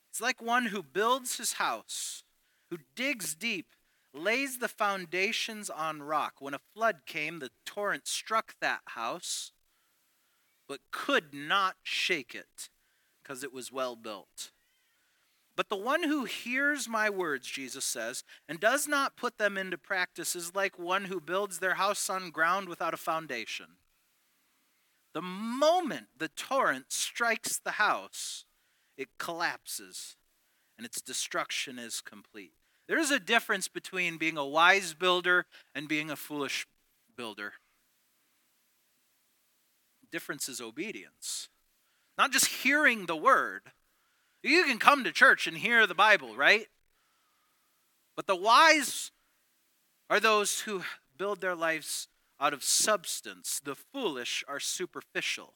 It's 0.10 0.22
like 0.22 0.42
one 0.42 0.68
who 0.68 0.82
builds 0.82 1.38
his 1.38 1.54
house 1.54 2.24
who 2.69 2.77
digs 2.95 3.36
deep, 3.36 3.67
lays 4.13 4.58
the 4.58 4.67
foundations 4.67 5.69
on 5.69 6.01
rock. 6.01 6.36
When 6.39 6.53
a 6.53 6.62
flood 6.73 7.01
came, 7.06 7.39
the 7.39 7.51
torrent 7.65 8.08
struck 8.08 8.56
that 8.60 8.82
house, 8.86 9.51
but 10.67 10.80
could 10.91 11.34
not 11.34 11.75
shake 11.84 12.36
it 12.36 12.69
because 13.21 13.43
it 13.43 13.53
was 13.53 13.71
well 13.71 13.95
built. 13.95 14.51
But 15.56 15.69
the 15.69 15.75
one 15.75 16.03
who 16.03 16.25
hears 16.25 16.88
my 16.88 17.10
words, 17.10 17.47
Jesus 17.47 17.84
says, 17.84 18.23
and 18.47 18.60
does 18.60 18.88
not 18.88 19.17
put 19.17 19.39
them 19.39 19.58
into 19.58 19.77
practice 19.77 20.36
is 20.36 20.53
like 20.53 20.77
one 20.77 21.06
who 21.06 21.19
builds 21.19 21.58
their 21.58 21.75
house 21.75 22.10
on 22.12 22.30
ground 22.30 22.69
without 22.69 22.93
a 22.93 22.97
foundation. 22.97 23.77
The 25.13 25.21
moment 25.21 26.08
the 26.15 26.27
torrent 26.27 26.91
strikes 26.91 27.58
the 27.58 27.71
house, 27.71 28.45
it 28.97 29.08
collapses 29.17 30.16
and 30.78 30.86
its 30.86 31.02
destruction 31.02 31.80
is 31.80 32.02
complete. 32.02 32.54
There 32.88 33.00
is 33.00 33.12
a 33.12 33.20
difference 33.20 33.68
between 33.68 34.18
being 34.18 34.38
a 34.38 34.46
wise 34.46 34.94
builder 34.94 35.46
and 35.76 35.88
being 35.88 36.10
a 36.10 36.16
foolish 36.16 36.68
builder. 37.18 37.54
The 40.02 40.08
difference 40.12 40.48
is 40.48 40.62
obedience. 40.62 41.50
Not 42.18 42.32
just 42.32 42.48
hearing 42.48 43.06
the 43.06 43.16
word, 43.16 43.63
you 44.42 44.63
can 44.63 44.80
come 44.80 45.04
to 45.04 45.12
church 45.12 45.48
and 45.48 45.58
hear 45.58 45.86
the 45.86 45.96
Bible, 45.96 46.36
right? 46.36 46.68
But 48.16 48.28
the 48.28 48.36
wise 48.36 49.12
are 50.10 50.20
those 50.20 50.62
who 50.62 50.84
build 51.18 51.42
their 51.42 51.56
lives 51.56 52.08
out 52.40 52.54
of 52.54 52.63
substance. 52.63 53.60
The 53.63 53.76
foolish 53.76 54.44
are 54.48 54.60
superficial. 54.60 55.54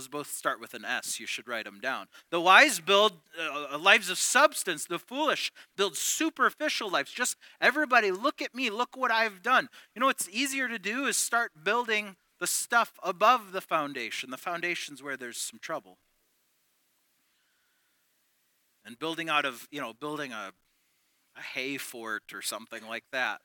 Those 0.00 0.08
both 0.08 0.32
start 0.32 0.62
with 0.62 0.72
an 0.72 0.86
S. 0.86 1.20
You 1.20 1.26
should 1.26 1.46
write 1.46 1.66
them 1.66 1.78
down. 1.78 2.06
The 2.30 2.40
wise 2.40 2.80
build 2.80 3.12
uh, 3.38 3.76
lives 3.76 4.08
of 4.08 4.16
substance. 4.16 4.86
The 4.86 4.98
foolish 4.98 5.52
build 5.76 5.94
superficial 5.94 6.90
lives. 6.90 7.12
Just 7.12 7.36
everybody, 7.60 8.10
look 8.10 8.40
at 8.40 8.54
me. 8.54 8.70
Look 8.70 8.96
what 8.96 9.10
I've 9.10 9.42
done. 9.42 9.68
You 9.94 10.00
know 10.00 10.06
what's 10.06 10.26
easier 10.30 10.68
to 10.68 10.78
do 10.78 11.04
is 11.04 11.18
start 11.18 11.52
building 11.62 12.16
the 12.38 12.46
stuff 12.46 12.94
above 13.02 13.52
the 13.52 13.60
foundation. 13.60 14.30
The 14.30 14.38
foundation's 14.38 15.02
where 15.02 15.18
there's 15.18 15.36
some 15.36 15.58
trouble 15.60 15.98
and 18.82 18.98
building 18.98 19.28
out 19.28 19.44
of, 19.44 19.68
you 19.70 19.82
know, 19.82 19.92
building 19.92 20.32
a, 20.32 20.52
a 21.36 21.42
hay 21.42 21.76
fort 21.76 22.32
or 22.32 22.40
something 22.40 22.86
like 22.88 23.04
that. 23.12 23.42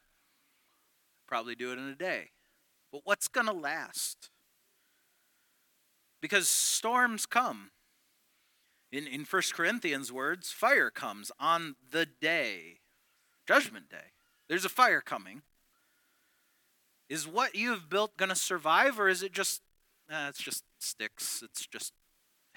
Probably 1.27 1.55
do 1.55 1.73
it 1.73 1.79
in 1.79 1.89
a 1.89 1.95
day. 1.95 2.29
But 2.93 3.01
what's 3.03 3.27
going 3.27 3.47
to 3.47 3.51
last? 3.51 4.29
Because 6.25 6.47
storms 6.47 7.27
come. 7.27 7.69
In, 8.91 9.05
in 9.05 9.25
1 9.25 9.41
Corinthians' 9.53 10.11
words, 10.11 10.51
fire 10.51 10.89
comes 10.89 11.31
on 11.39 11.75
the 11.91 12.07
day, 12.07 12.79
judgment 13.47 13.89
day. 13.89 14.13
There's 14.49 14.65
a 14.65 14.69
fire 14.69 15.01
coming. 15.01 15.43
Is 17.07 17.27
what 17.27 17.53
you 17.53 17.69
have 17.69 17.91
built 17.91 18.17
going 18.17 18.29
to 18.29 18.35
survive, 18.35 18.99
or 18.99 19.07
is 19.07 19.21
it 19.21 19.33
just, 19.33 19.61
eh, 20.09 20.29
it's 20.29 20.41
just 20.41 20.63
sticks, 20.79 21.43
it's 21.43 21.67
just 21.67 21.93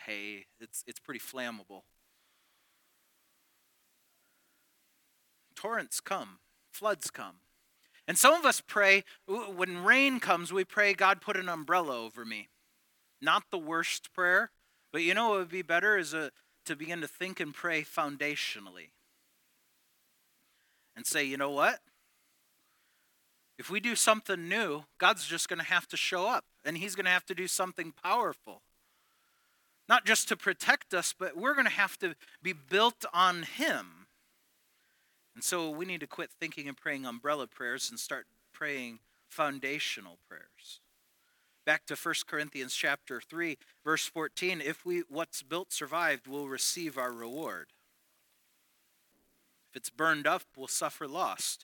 hay, 0.06 0.46
it's, 0.58 0.82
it's 0.86 0.98
pretty 0.98 1.20
flammable? 1.20 1.82
torrents 5.54 6.00
come, 6.00 6.38
floods 6.70 7.10
come. 7.10 7.40
And 8.06 8.16
some 8.16 8.32
of 8.32 8.46
us 8.46 8.62
pray, 8.66 9.04
when 9.26 9.84
rain 9.84 10.20
comes, 10.20 10.54
we 10.54 10.64
pray, 10.64 10.94
God, 10.94 11.20
put 11.20 11.36
an 11.36 11.50
umbrella 11.50 12.00
over 12.00 12.24
me. 12.24 12.48
Not 13.20 13.44
the 13.50 13.58
worst 13.58 14.12
prayer, 14.12 14.50
but 14.92 15.02
you 15.02 15.14
know 15.14 15.30
what 15.30 15.38
would 15.38 15.48
be 15.48 15.62
better 15.62 15.96
is 15.96 16.14
a, 16.14 16.30
to 16.66 16.76
begin 16.76 17.00
to 17.00 17.08
think 17.08 17.40
and 17.40 17.54
pray 17.54 17.82
foundationally. 17.82 18.90
And 20.96 21.06
say, 21.06 21.24
you 21.24 21.36
know 21.36 21.50
what? 21.50 21.80
If 23.58 23.70
we 23.70 23.80
do 23.80 23.96
something 23.96 24.48
new, 24.48 24.84
God's 24.98 25.26
just 25.26 25.48
going 25.48 25.58
to 25.58 25.64
have 25.64 25.88
to 25.88 25.96
show 25.96 26.26
up, 26.26 26.44
and 26.64 26.78
He's 26.78 26.94
going 26.94 27.06
to 27.06 27.10
have 27.10 27.26
to 27.26 27.34
do 27.34 27.48
something 27.48 27.92
powerful. 28.02 28.62
Not 29.88 30.04
just 30.04 30.28
to 30.28 30.36
protect 30.36 30.94
us, 30.94 31.14
but 31.18 31.36
we're 31.36 31.54
going 31.54 31.66
to 31.66 31.72
have 31.72 31.98
to 31.98 32.14
be 32.42 32.52
built 32.52 33.04
on 33.12 33.42
Him. 33.42 34.06
And 35.34 35.42
so 35.42 35.70
we 35.70 35.86
need 35.86 36.00
to 36.00 36.06
quit 36.06 36.30
thinking 36.38 36.68
and 36.68 36.76
praying 36.76 37.06
umbrella 37.06 37.46
prayers 37.46 37.90
and 37.90 37.98
start 37.98 38.26
praying 38.52 38.98
foundational 39.28 40.18
prayers. 40.28 40.80
Back 41.68 41.84
to 41.88 41.96
1 41.96 42.14
Corinthians 42.26 42.74
chapter 42.74 43.20
3, 43.20 43.58
verse 43.84 44.06
14, 44.06 44.62
if 44.64 44.86
we 44.86 45.02
what's 45.10 45.42
built 45.42 45.70
survived, 45.70 46.26
we'll 46.26 46.48
receive 46.48 46.96
our 46.96 47.12
reward. 47.12 47.66
If 49.68 49.76
it's 49.76 49.90
burned 49.90 50.26
up, 50.26 50.44
we'll 50.56 50.66
suffer 50.66 51.06
loss. 51.06 51.58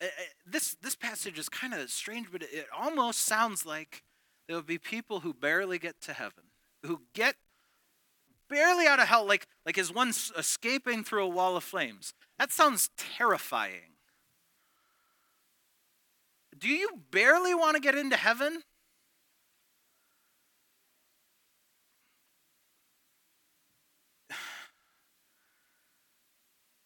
Eh, 0.00 0.06
eh, 0.06 0.22
this, 0.44 0.76
this 0.82 0.96
passage 0.96 1.38
is 1.38 1.48
kind 1.48 1.72
of 1.72 1.88
strange, 1.90 2.32
but 2.32 2.42
it 2.42 2.66
almost 2.76 3.20
sounds 3.20 3.64
like 3.64 4.02
there 4.48 4.56
will 4.56 4.64
be 4.64 4.78
people 4.78 5.20
who 5.20 5.32
barely 5.32 5.78
get 5.78 6.00
to 6.00 6.12
heaven, 6.12 6.42
who 6.84 7.02
get 7.14 7.36
barely 8.48 8.88
out 8.88 8.98
of 8.98 9.06
hell, 9.06 9.24
like, 9.24 9.46
like 9.64 9.78
as 9.78 9.94
one 9.94 10.08
escaping 10.08 11.04
through 11.04 11.22
a 11.22 11.28
wall 11.28 11.56
of 11.56 11.62
flames. 11.62 12.14
That 12.36 12.50
sounds 12.50 12.90
terrifying. 12.96 13.94
Do 16.58 16.68
you 16.68 16.88
barely 17.12 17.54
want 17.54 17.76
to 17.76 17.80
get 17.80 17.94
into 17.94 18.16
heaven? 18.16 18.64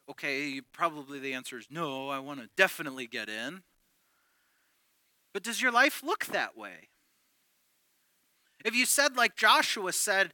Okay, 0.08 0.60
probably 0.72 1.18
the 1.18 1.34
answer 1.34 1.58
is 1.58 1.66
no, 1.70 2.08
I 2.08 2.18
want 2.18 2.40
to 2.40 2.48
definitely 2.56 3.06
get 3.06 3.28
in. 3.28 3.62
But 5.32 5.42
does 5.42 5.60
your 5.60 5.72
life 5.72 6.02
look 6.02 6.26
that 6.26 6.56
way? 6.56 6.88
If 8.64 8.74
you 8.74 8.86
said, 8.86 9.16
like 9.16 9.36
Joshua 9.36 9.92
said, 9.92 10.32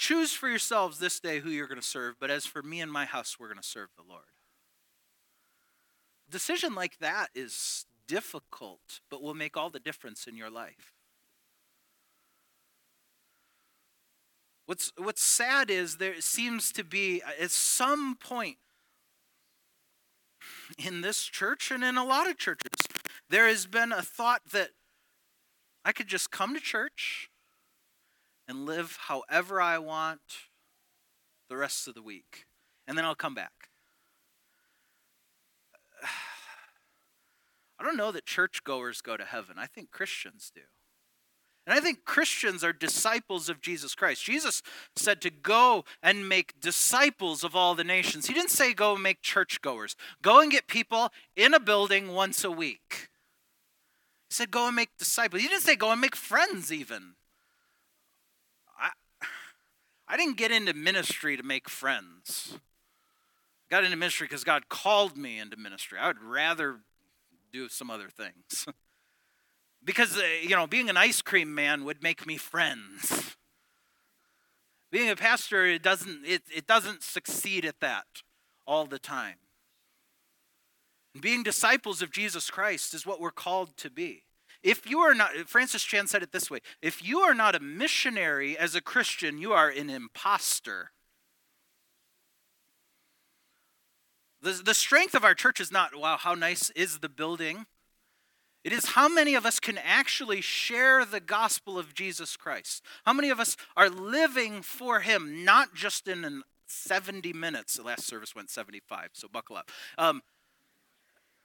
Choose 0.00 0.32
for 0.32 0.48
yourselves 0.48 0.98
this 0.98 1.20
day 1.20 1.40
who 1.40 1.50
you're 1.50 1.66
going 1.66 1.78
to 1.78 1.86
serve, 1.86 2.14
but 2.18 2.30
as 2.30 2.46
for 2.46 2.62
me 2.62 2.80
and 2.80 2.90
my 2.90 3.04
house, 3.04 3.36
we're 3.38 3.48
going 3.48 3.60
to 3.60 3.62
serve 3.62 3.90
the 3.98 4.02
Lord. 4.08 4.24
Decision 6.30 6.74
like 6.74 7.00
that 7.00 7.28
is 7.34 7.84
difficult, 8.08 9.00
but 9.10 9.22
will 9.22 9.34
make 9.34 9.58
all 9.58 9.68
the 9.68 9.78
difference 9.78 10.26
in 10.26 10.38
your 10.38 10.48
life. 10.48 10.94
What's, 14.70 14.92
what's 14.96 15.24
sad 15.24 15.68
is 15.68 15.96
there 15.96 16.20
seems 16.20 16.70
to 16.74 16.84
be, 16.84 17.20
uh, 17.26 17.42
at 17.42 17.50
some 17.50 18.14
point 18.14 18.58
in 20.78 21.00
this 21.00 21.24
church 21.24 21.72
and 21.72 21.82
in 21.82 21.96
a 21.96 22.04
lot 22.04 22.30
of 22.30 22.38
churches, 22.38 22.70
there 23.28 23.48
has 23.48 23.66
been 23.66 23.90
a 23.90 24.00
thought 24.00 24.42
that 24.52 24.68
I 25.84 25.90
could 25.90 26.06
just 26.06 26.30
come 26.30 26.54
to 26.54 26.60
church, 26.60 27.30
and 28.46 28.64
live 28.64 28.96
however 29.08 29.60
I 29.60 29.78
want 29.78 30.20
the 31.48 31.56
rest 31.56 31.88
of 31.88 31.94
the 31.94 32.02
week. 32.02 32.46
And 32.86 32.96
then 32.96 33.04
I'll 33.04 33.16
come 33.16 33.34
back. 33.34 33.70
I 37.76 37.82
don't 37.82 37.96
know 37.96 38.12
that 38.12 38.24
churchgoers 38.24 39.00
go 39.00 39.16
to 39.16 39.24
heaven. 39.24 39.56
I 39.58 39.66
think 39.66 39.90
Christians 39.90 40.52
do. 40.54 40.60
And 41.66 41.78
I 41.78 41.80
think 41.80 42.04
Christians 42.04 42.64
are 42.64 42.72
disciples 42.72 43.48
of 43.48 43.60
Jesus 43.60 43.94
Christ. 43.94 44.24
Jesus 44.24 44.62
said 44.96 45.20
to 45.20 45.30
go 45.30 45.84
and 46.02 46.28
make 46.28 46.60
disciples 46.60 47.44
of 47.44 47.54
all 47.54 47.74
the 47.74 47.84
nations. 47.84 48.26
He 48.26 48.34
didn't 48.34 48.50
say 48.50 48.72
go 48.72 48.94
and 48.94 49.02
make 49.02 49.22
churchgoers. 49.22 49.94
Go 50.22 50.40
and 50.40 50.50
get 50.50 50.66
people 50.66 51.12
in 51.36 51.54
a 51.54 51.60
building 51.60 52.12
once 52.12 52.44
a 52.44 52.50
week. 52.50 53.08
He 54.28 54.34
said 54.34 54.50
go 54.50 54.66
and 54.66 54.76
make 54.76 54.96
disciples. 54.98 55.42
He 55.42 55.48
didn't 55.48 55.62
say 55.62 55.76
go 55.76 55.92
and 55.92 56.00
make 56.00 56.16
friends, 56.16 56.72
even. 56.72 57.14
I 60.10 60.16
didn't 60.16 60.36
get 60.36 60.50
into 60.50 60.74
ministry 60.74 61.36
to 61.36 61.44
make 61.44 61.68
friends. 61.68 62.54
I 62.54 62.58
got 63.70 63.84
into 63.84 63.96
ministry 63.96 64.26
because 64.26 64.42
God 64.42 64.68
called 64.68 65.16
me 65.16 65.38
into 65.38 65.56
ministry. 65.56 66.00
I 66.00 66.08
would 66.08 66.20
rather 66.20 66.80
do 67.52 67.68
some 67.68 67.90
other 67.90 68.08
things. 68.08 68.66
because, 69.84 70.16
uh, 70.16 70.22
you 70.42 70.50
know, 70.50 70.66
being 70.66 70.90
an 70.90 70.96
ice 70.96 71.22
cream 71.22 71.54
man 71.54 71.84
would 71.84 72.02
make 72.02 72.26
me 72.26 72.36
friends. 72.36 73.36
Being 74.92 75.08
a 75.08 75.14
pastor, 75.14 75.66
it 75.66 75.84
doesn't, 75.84 76.26
it, 76.26 76.42
it 76.52 76.66
doesn't 76.66 77.04
succeed 77.04 77.64
at 77.64 77.78
that 77.78 78.06
all 78.66 78.86
the 78.86 78.98
time. 78.98 79.36
being 81.20 81.44
disciples 81.44 82.02
of 82.02 82.10
Jesus 82.10 82.50
Christ 82.50 82.92
is 82.92 83.06
what 83.06 83.20
we're 83.20 83.30
called 83.30 83.76
to 83.76 83.88
be. 83.88 84.24
If 84.62 84.88
you 84.90 84.98
are 84.98 85.14
not, 85.14 85.30
Francis 85.46 85.84
Chan 85.84 86.08
said 86.08 86.22
it 86.22 86.32
this 86.32 86.50
way 86.50 86.58
if 86.82 87.04
you 87.04 87.20
are 87.20 87.34
not 87.34 87.54
a 87.54 87.60
missionary 87.60 88.58
as 88.58 88.74
a 88.74 88.80
Christian, 88.80 89.38
you 89.38 89.52
are 89.52 89.68
an 89.68 89.90
impostor. 89.90 90.90
The, 94.42 94.60
the 94.64 94.74
strength 94.74 95.14
of 95.14 95.24
our 95.24 95.34
church 95.34 95.60
is 95.60 95.70
not, 95.70 95.94
wow, 95.94 96.16
how 96.16 96.34
nice 96.34 96.70
is 96.70 96.98
the 96.98 97.08
building? 97.08 97.66
It 98.62 98.72
is 98.72 98.90
how 98.90 99.08
many 99.08 99.34
of 99.34 99.46
us 99.46 99.58
can 99.58 99.78
actually 99.78 100.42
share 100.42 101.04
the 101.04 101.20
gospel 101.20 101.78
of 101.78 101.94
Jesus 101.94 102.36
Christ. 102.36 102.84
How 103.04 103.12
many 103.12 103.30
of 103.30 103.40
us 103.40 103.56
are 103.76 103.88
living 103.88 104.60
for 104.62 105.00
Him, 105.00 105.44
not 105.44 105.74
just 105.74 106.06
in 106.06 106.42
70 106.70 107.32
minutes. 107.32 107.76
The 107.76 107.82
last 107.82 108.06
service 108.06 108.34
went 108.34 108.50
75, 108.50 109.10
so 109.12 109.28
buckle 109.28 109.56
up. 109.56 109.70
Um, 109.98 110.22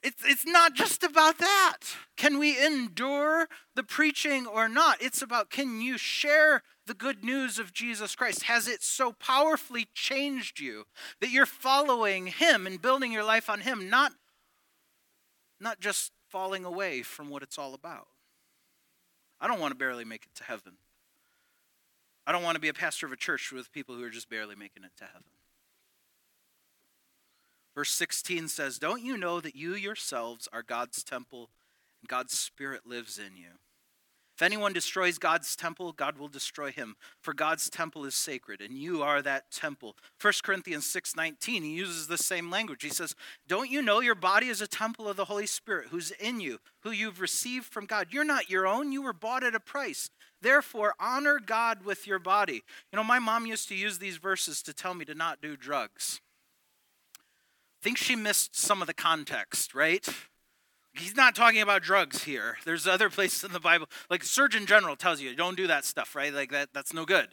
it's, 0.04 0.24
it's 0.24 0.46
not 0.46 0.76
just 0.76 1.04
about 1.04 1.40
that. 1.40 1.80
Can 2.16 2.38
we 2.38 2.64
endure 2.64 3.48
the 3.74 3.84
preaching 3.84 4.46
or 4.46 4.70
not? 4.70 5.02
It's 5.02 5.22
about 5.22 5.50
can 5.50 5.82
you 5.82 5.98
share 5.98 6.62
the 6.86 6.94
good 6.94 7.24
news 7.24 7.58
of 7.58 7.74
Jesus 7.74 8.16
Christ? 8.16 8.44
Has 8.44 8.68
it 8.68 8.84
so 8.84 9.14
powerfully 9.14 9.88
changed 9.96 10.60
you 10.60 10.86
that 11.22 11.32
you're 11.32 11.48
following 11.48 12.28
Him 12.28 12.68
and 12.68 12.82
building 12.82 13.12
your 13.12 13.24
life 13.24 13.50
on 13.50 13.62
Him, 13.62 13.90
not, 13.90 14.12
not 15.60 15.80
just 15.80 16.12
falling 16.36 16.66
away 16.66 17.02
from 17.02 17.30
what 17.30 17.42
it's 17.42 17.58
all 17.58 17.74
about? 17.74 18.08
I 19.40 19.48
don't 19.48 19.62
want 19.62 19.72
to 19.72 19.78
barely 19.78 20.04
make 20.04 20.26
it 20.26 20.36
to 20.36 20.44
heaven. 20.44 20.74
I 22.28 22.34
don't 22.34 22.44
want 22.44 22.56
to 22.56 22.62
be 22.62 22.68
a 22.68 22.74
pastor 22.74 23.06
of 23.06 23.14
a 23.14 23.16
church 23.16 23.54
with 23.54 23.72
people 23.72 23.96
who 23.96 24.04
are 24.04 24.10
just 24.10 24.30
barely 24.30 24.54
making 24.54 24.84
it 24.84 24.92
to 24.98 25.06
heaven. 25.06 25.24
Verse 27.74 27.92
16 27.92 28.50
says, 28.50 28.78
Don't 28.78 29.02
you 29.02 29.16
know 29.16 29.40
that 29.40 29.56
you 29.56 29.76
yourselves 29.76 30.50
are 30.52 30.62
God's 30.62 31.06
temple 31.06 31.52
and 32.02 32.10
God's 32.10 32.38
Spirit 32.38 32.82
lives 32.86 33.18
in 33.18 33.38
you? 33.38 33.52
If 34.36 34.42
anyone 34.42 34.74
destroys 34.74 35.18
God's 35.18 35.56
temple, 35.56 35.94
God 35.94 36.18
will 36.18 36.28
destroy 36.28 36.70
him, 36.70 36.98
for 37.22 37.34
God's 37.34 37.70
temple 37.70 38.04
is 38.04 38.16
sacred, 38.16 38.60
and 38.60 38.78
you 38.78 39.02
are 39.02 39.22
that 39.22 39.50
temple. 39.50 39.96
1 40.20 40.44
Corinthians 40.44 40.86
6:19, 40.86 41.64
he 41.64 41.74
uses 41.74 42.08
the 42.08 42.18
same 42.18 42.50
language. 42.52 42.84
He 42.84 42.90
says, 42.90 43.16
"Don't 43.48 43.72
you 43.72 43.82
know 43.82 44.02
your 44.02 44.14
body 44.14 44.50
is 44.50 44.60
a 44.60 44.68
temple 44.68 45.08
of 45.08 45.16
the 45.16 45.26
Holy 45.26 45.48
Spirit 45.48 45.88
who's 45.88 46.12
in 46.12 46.42
you, 46.42 46.60
who 46.82 46.92
you've 46.92 47.22
received 47.22 47.66
from 47.66 47.86
God? 47.86 48.12
You're 48.12 48.26
not 48.26 48.50
your 48.50 48.68
own, 48.68 48.92
you 48.92 49.02
were 49.02 49.14
bought 49.14 49.46
at 49.46 49.56
a 49.56 49.60
price. 49.62 50.10
Therefore, 50.42 50.96
honor 51.00 51.40
God 51.40 51.86
with 51.86 52.06
your 52.06 52.20
body." 52.20 52.66
You 52.92 52.98
know, 52.98 53.06
my 53.06 53.20
mom 53.20 53.46
used 53.46 53.70
to 53.70 53.76
use 53.76 54.00
these 54.00 54.18
verses 54.18 54.62
to 54.64 54.74
tell 54.74 54.94
me 54.94 55.06
to 55.06 55.16
not 55.16 55.42
do 55.42 55.56
drugs 55.56 56.20
I 57.18 57.88
think 57.88 57.98
she 57.98 58.16
missed 58.16 58.56
some 58.56 58.82
of 58.82 58.88
the 58.88 58.94
context, 58.94 59.76
right? 59.76 60.06
He's 60.98 61.16
not 61.16 61.36
talking 61.36 61.62
about 61.62 61.84
drugs 61.84 62.24
here. 62.24 62.58
There's 62.66 62.88
other 62.88 63.10
places 63.10 63.44
in 63.44 63.52
the 63.52 63.60
Bible, 63.60 63.88
like 64.10 64.24
Surgeon 64.24 64.66
General 64.66 64.96
tells 64.96 65.22
you, 65.22 65.36
don't 65.36 65.58
do 65.58 65.68
that 65.68 65.86
stuff, 65.86 66.16
right? 66.16 66.34
Like 66.34 66.52
that, 66.52 66.70
that's 66.74 66.94
no 66.94 67.06
good. 67.06 67.30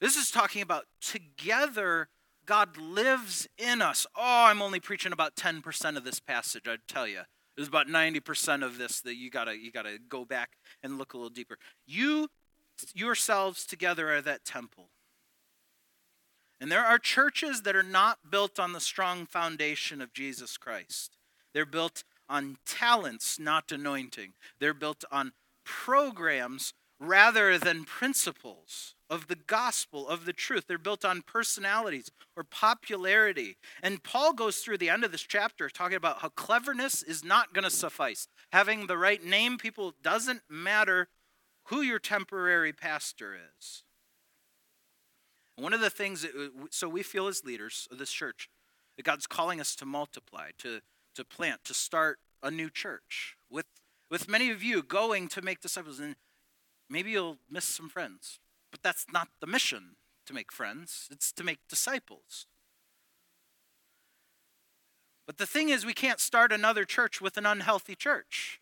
This 0.00 0.16
is 0.16 0.30
talking 0.30 0.62
about 0.62 0.84
together, 1.00 2.08
God 2.46 2.76
lives 2.76 3.48
in 3.58 3.82
us. 3.82 4.06
Oh, 4.16 4.46
I'm 4.46 4.62
only 4.62 4.80
preaching 4.80 5.12
about 5.12 5.36
10% 5.36 5.96
of 5.96 6.04
this 6.04 6.20
passage, 6.20 6.66
I'd 6.66 6.88
tell 6.88 7.06
you. 7.06 7.22
There's 7.56 7.68
about 7.68 7.88
90% 7.88 8.64
of 8.64 8.78
this 8.78 9.00
that 9.02 9.16
you 9.16 9.30
gotta 9.30 9.58
you 9.58 9.70
gotta 9.70 9.98
go 10.08 10.24
back 10.24 10.52
and 10.82 10.96
look 10.96 11.12
a 11.12 11.18
little 11.18 11.30
deeper. 11.30 11.58
You 11.86 12.28
yourselves 12.94 13.66
together 13.66 14.14
are 14.14 14.22
that 14.22 14.44
temple. 14.44 14.88
And 16.60 16.72
there 16.72 16.84
are 16.84 16.98
churches 16.98 17.62
that 17.62 17.76
are 17.76 17.82
not 17.82 18.30
built 18.30 18.58
on 18.58 18.72
the 18.72 18.80
strong 18.80 19.26
foundation 19.26 20.00
of 20.00 20.12
Jesus 20.12 20.56
Christ. 20.56 21.16
They're 21.52 21.66
built 21.66 22.04
on 22.30 22.56
talents, 22.64 23.38
not 23.38 23.70
anointing. 23.70 24.32
They're 24.58 24.72
built 24.72 25.04
on 25.12 25.32
programs 25.64 26.72
rather 26.98 27.58
than 27.58 27.84
principles 27.84 28.94
of 29.08 29.26
the 29.26 29.36
gospel, 29.36 30.06
of 30.08 30.24
the 30.24 30.32
truth. 30.32 30.64
They're 30.68 30.78
built 30.78 31.04
on 31.04 31.22
personalities 31.22 32.10
or 32.36 32.44
popularity. 32.44 33.56
And 33.82 34.02
Paul 34.02 34.32
goes 34.32 34.58
through 34.58 34.78
the 34.78 34.90
end 34.90 35.02
of 35.02 35.10
this 35.10 35.22
chapter 35.22 35.68
talking 35.68 35.96
about 35.96 36.18
how 36.18 36.28
cleverness 36.28 37.02
is 37.02 37.24
not 37.24 37.52
going 37.52 37.64
to 37.64 37.70
suffice. 37.70 38.28
Having 38.52 38.86
the 38.86 38.98
right 38.98 39.24
name, 39.24 39.58
people, 39.58 39.94
doesn't 40.02 40.42
matter 40.48 41.08
who 41.64 41.80
your 41.80 41.98
temporary 41.98 42.72
pastor 42.72 43.36
is. 43.58 43.82
One 45.56 45.72
of 45.74 45.80
the 45.80 45.90
things, 45.90 46.22
that, 46.22 46.30
uh, 46.30 46.66
so 46.70 46.88
we 46.88 47.02
feel 47.02 47.26
as 47.26 47.44
leaders 47.44 47.88
of 47.90 47.98
this 47.98 48.12
church, 48.12 48.48
that 48.96 49.04
God's 49.04 49.26
calling 49.26 49.60
us 49.60 49.74
to 49.76 49.86
multiply, 49.86 50.50
to, 50.58 50.80
to 51.20 51.24
plant, 51.24 51.64
to 51.64 51.74
start 51.74 52.18
a 52.42 52.50
new 52.50 52.70
church. 52.70 53.36
With, 53.50 53.66
with 54.10 54.28
many 54.28 54.50
of 54.50 54.62
you 54.62 54.82
going 54.82 55.28
to 55.28 55.42
make 55.42 55.60
disciples, 55.60 56.00
and 56.00 56.16
maybe 56.88 57.10
you'll 57.10 57.38
miss 57.48 57.66
some 57.66 57.88
friends, 57.88 58.40
but 58.70 58.82
that's 58.82 59.06
not 59.12 59.28
the 59.40 59.46
mission 59.46 59.96
to 60.26 60.32
make 60.32 60.50
friends, 60.50 61.08
it's 61.10 61.30
to 61.32 61.44
make 61.44 61.58
disciples. 61.68 62.46
But 65.26 65.38
the 65.38 65.46
thing 65.46 65.68
is, 65.68 65.86
we 65.86 65.92
can't 65.92 66.18
start 66.18 66.52
another 66.52 66.84
church 66.84 67.20
with 67.20 67.36
an 67.36 67.46
unhealthy 67.46 67.94
church. 67.94 68.60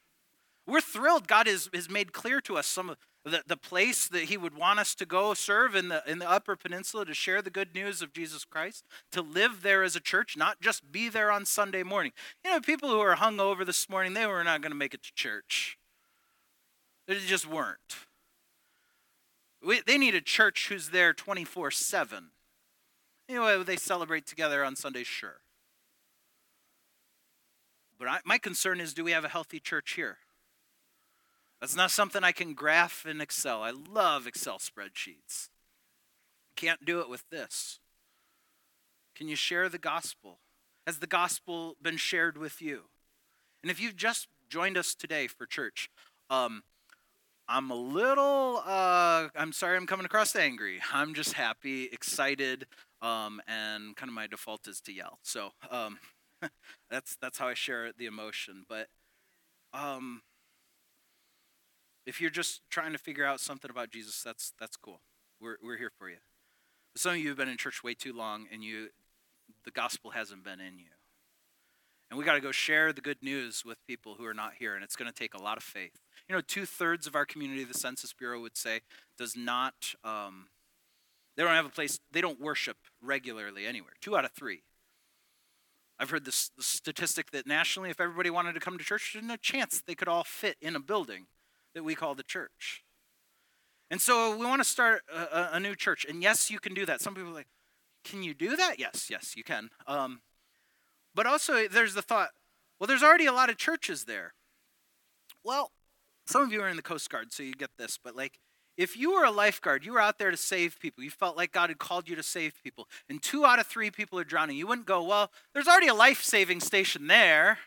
We're 0.67 0.83
thrilled. 0.83 1.27
God 1.27 1.47
has, 1.47 1.71
has 1.73 1.89
made 1.89 2.13
clear 2.13 2.41
to 2.43 2.59
us 2.59 2.67
some 2.67 2.91
of 2.91 2.99
the, 3.29 3.43
the 3.47 3.57
place 3.57 4.09
that 4.09 4.25
he 4.25 4.37
would 4.37 4.57
want 4.57 4.79
us 4.79 4.95
to 4.97 5.07
go 5.07 5.35
serve 5.35 5.75
in 5.75 5.89
the, 5.89 6.03
in 6.07 6.19
the 6.19 6.29
Upper 6.29 6.57
Peninsula 6.57 7.05
to 7.07 7.15
share 7.15 7.43
the 7.43 7.51
good 7.51 7.75
news 7.75 8.03
of 8.03 8.13
Jesus 8.13 8.45
Christ, 8.45 8.85
to 9.13 9.23
live 9.23 9.63
there 9.63 9.83
as 9.83 9.97
a 9.97 10.01
church, 10.01 10.37
not 10.37 10.61
just 10.61 10.91
be 10.91 11.09
there 11.09 11.31
on 11.31 11.45
Sunday 11.45 11.83
morning. 11.83 12.13
You 12.45 12.51
know, 12.51 12.61
people 12.61 12.89
who 12.89 13.01
are 13.01 13.17
hung 13.17 13.41
over 13.41 13.65
this 13.65 13.89
morning, 13.89 14.15
they 14.15 14.27
were 14.27 14.45
not 14.45 14.63
going 14.63 14.73
to 14.73 14.77
make 14.79 14.95
it 14.95 15.03
to 15.05 15.13
church. 15.15 15.79
They 17.07 17.19
just 17.19 17.47
weren't. 17.47 17.97
We, 19.65 19.81
they 19.81 19.99
need 19.99 20.15
a 20.15 20.21
church 20.21 20.69
who's 20.69 20.91
there 20.91 21.13
24 21.13 21.71
7. 21.71 22.31
Anyway, 23.29 23.63
they 23.65 23.77
celebrate 23.77 24.27
together 24.27 24.65
on 24.65 24.77
Sunday, 24.77 25.05
sure. 25.05 25.41
But 27.99 28.09
I, 28.09 28.21
my 28.25 28.39
concern 28.39 28.81
is 28.81 28.95
do 28.95 29.05
we 29.05 29.13
have 29.13 29.25
a 29.25 29.29
healthy 29.29 29.61
church 29.61 29.95
here? 29.95 30.19
That's 31.61 31.77
not 31.77 31.91
something 31.91 32.23
I 32.23 32.33
can 32.33 32.55
graph 32.55 33.05
in 33.05 33.21
Excel. 33.21 33.63
I 33.63 33.71
love 33.73 34.27
Excel 34.27 34.59
spreadsheets. 34.59 35.49
Can't 36.55 36.85
do 36.85 37.01
it 37.01 37.09
with 37.09 37.25
this. 37.31 37.81
Can 39.17 39.29
you 39.29 39.37
share 39.37 39.69
the 39.69 39.79
gospel? 39.79 40.39
Has 40.87 41.01
the 41.01 41.07
gospel 41.07 41.77
been 41.83 41.97
shared 41.97 42.39
with 42.39 42.63
you? 42.63 42.85
And 43.63 43.71
if 43.71 43.81
you've 43.81 43.97
just 43.97 44.29
joined 44.49 44.79
us 44.79 44.95
today 44.95 45.27
for 45.27 45.45
church, 45.47 45.91
um, 46.31 46.63
I'm 47.49 47.71
a 47.71 47.75
little, 47.75 48.63
uh, 48.65 49.29
I'm 49.35 49.53
sorry 49.53 49.77
I'm 49.77 49.87
coming 49.87 50.07
across 50.07 50.37
angry. 50.37 50.81
I'm 50.93 51.15
just 51.15 51.33
happy, 51.33 51.89
excited, 51.91 52.67
um, 53.03 53.41
and 53.49 53.97
kind 53.97 54.09
of 54.09 54.15
my 54.15 54.27
default 54.27 54.69
is 54.69 54.81
to 54.83 54.93
yell. 54.93 55.19
So 55.23 55.51
um, 55.71 55.99
that's, 56.91 57.17
that's 57.21 57.39
how 57.39 57.49
I 57.49 57.55
share 57.55 57.91
the 57.97 58.07
emotion. 58.07 58.65
But 58.69 58.89
um, 59.73 60.23
if 62.09 62.23
you're 62.23 62.31
just 62.31 62.63
trying 62.71 62.93
to 62.93 62.99
figure 62.99 63.27
out 63.27 63.39
something 63.39 63.71
about 63.71 63.91
Jesus, 63.91 64.23
that's 64.23 64.55
that's 64.59 64.77
cool. 64.77 65.03
We're 65.41 65.59
we're 65.63 65.77
here 65.77 65.93
for 65.97 66.09
you. 66.09 66.17
But 66.95 67.03
some 67.03 67.13
of 67.13 67.19
you 67.19 67.29
have 67.29 67.37
been 67.37 67.51
in 67.51 67.59
church 67.59 67.85
way 67.85 67.93
too 67.93 68.15
long, 68.15 68.47
and 68.51 68.65
you 68.65 68.89
the 69.67 69.71
gospel 69.71 70.13
hasn't 70.13 70.43
been 70.43 70.59
in 70.59 70.79
you. 70.79 70.87
And 72.11 72.19
we 72.19 72.25
got 72.25 72.33
to 72.33 72.41
go 72.41 72.51
share 72.51 72.95
the 72.95 73.03
good 73.03 73.23
news 73.23 73.63
with 73.67 73.87
people 73.87 74.15
who 74.15 74.25
are 74.25 74.33
not 74.33 74.55
here, 74.59 74.75
and 74.75 74.83
it's 74.83 74.97
going 74.97 75.11
to 75.11 75.15
take 75.15 75.35
a 75.35 75.43
lot 75.43 75.59
of 75.59 75.63
faith. 75.63 76.01
You 76.27 76.35
know, 76.35 76.41
two 76.41 76.65
thirds 76.65 77.07
of 77.07 77.15
our 77.15 77.27
community, 77.27 77.65
the 77.65 77.75
Census 77.75 78.15
Bureau 78.15 78.41
would 78.41 78.57
say, 78.57 78.81
does 79.19 79.37
not. 79.37 79.95
Um, 80.03 80.47
they 81.37 81.43
don't 81.43 81.53
have 81.53 81.67
a 81.67 81.71
place. 81.71 82.01
They 82.11 82.23
don't 82.23 82.41
worship 82.41 82.79
regularly 83.03 83.67
anywhere. 83.67 83.93
Two 84.01 84.17
out 84.17 84.25
of 84.25 84.33
three. 84.33 84.63
I've 85.99 86.09
heard 86.09 86.25
this, 86.25 86.51
statistic 86.59 87.33
that 87.33 87.47
nationally, 87.47 87.91
if 87.91 88.01
everybody 88.01 88.31
wanted 88.31 88.55
to 88.55 88.61
come 88.61 88.79
to 88.79 88.85
church, 88.85 89.11
there's 89.13 89.27
no 89.27 89.37
chance 89.37 89.83
they 89.83 89.95
could 89.95 90.09
all 90.09 90.25
fit 90.25 90.57
in 90.63 90.75
a 90.75 90.81
building 90.81 91.27
that 91.75 91.85
we 91.85 91.95
call 91.95 92.15
the 92.15 92.23
church. 92.23 92.85
And 93.91 94.01
so 94.01 94.37
we 94.37 94.45
want 94.45 94.61
to 94.61 94.69
start 94.69 95.03
a, 95.13 95.51
a, 95.53 95.61
new 95.61 95.75
church. 95.75 96.05
And 96.07 96.23
yes, 96.23 96.51
you 96.51 96.59
can 96.59 96.75
do 96.75 96.85
that. 96.87 97.01
Some 97.01 97.15
people 97.15 97.31
are 97.31 97.35
like, 97.35 97.49
can 98.05 98.23
you 98.23 98.35
do 98.35 98.57
that? 98.57 98.79
Yes, 98.79 99.09
yes, 99.11 99.35
you 99.37 99.43
can. 99.43 99.71
Um, 99.87 100.21
but 101.15 101.27
also, 101.27 101.67
there's 101.69 101.95
the 101.95 102.03
thought, 102.03 102.31
well, 102.79 102.87
there's 102.87 103.03
already 103.03 103.27
a 103.27 103.33
lot 103.33 103.51
of 103.51 103.57
churches 103.57 104.05
there. 104.05 104.35
Well, 105.43 105.73
some 106.27 106.43
of 106.43 106.53
you 106.53 106.61
are 106.61 106.69
in 106.69 106.77
the 106.77 106.83
Coast 106.83 107.09
Guard, 107.09 107.33
so 107.33 107.43
you 107.43 107.55
get 107.55 107.71
this, 107.79 107.99
but 108.03 108.15
like, 108.15 108.39
if 108.77 108.97
you 108.97 109.15
were 109.15 109.25
a 109.25 109.31
lifeguard, 109.31 109.85
you 109.85 109.95
were 109.95 110.01
out 110.01 110.19
there 110.19 110.31
to 110.31 110.37
save 110.37 110.79
people, 110.79 111.03
you 111.03 111.11
felt 111.11 111.37
like 111.37 111.51
God 111.51 111.71
had 111.71 111.79
called 111.79 112.09
you 112.09 112.15
to 112.15 112.23
save 112.23 112.53
people, 112.63 112.87
and 113.09 113.21
two 113.21 113.45
out 113.45 113.59
of 113.59 113.67
three 113.67 113.91
people 113.91 114.19
are 114.19 114.25
drowning, 114.25 114.57
you 114.57 114.67
wouldn't 114.67 114.87
go, 114.87 115.03
well, 115.03 115.33
there's 115.53 115.67
already 115.67 115.89
a 115.89 115.95
life 115.95 116.23
saving 116.23 116.61
station 116.61 117.09
there 117.09 117.59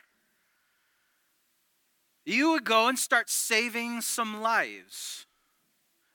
you 2.25 2.51
would 2.51 2.63
go 2.63 2.87
and 2.87 2.97
start 2.97 3.29
saving 3.29 4.01
some 4.01 4.41
lives. 4.41 5.25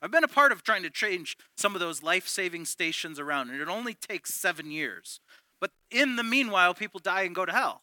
I've 0.00 0.10
been 0.10 0.24
a 0.24 0.28
part 0.28 0.52
of 0.52 0.62
trying 0.62 0.82
to 0.82 0.90
change 0.90 1.36
some 1.56 1.74
of 1.74 1.80
those 1.80 2.02
life 2.02 2.28
saving 2.28 2.66
stations 2.66 3.18
around, 3.18 3.50
and 3.50 3.60
it 3.60 3.68
only 3.68 3.94
takes 3.94 4.34
seven 4.34 4.70
years. 4.70 5.20
But 5.60 5.70
in 5.90 6.16
the 6.16 6.22
meanwhile, 6.22 6.74
people 6.74 7.00
die 7.00 7.22
and 7.22 7.34
go 7.34 7.44
to 7.44 7.52
hell. 7.52 7.82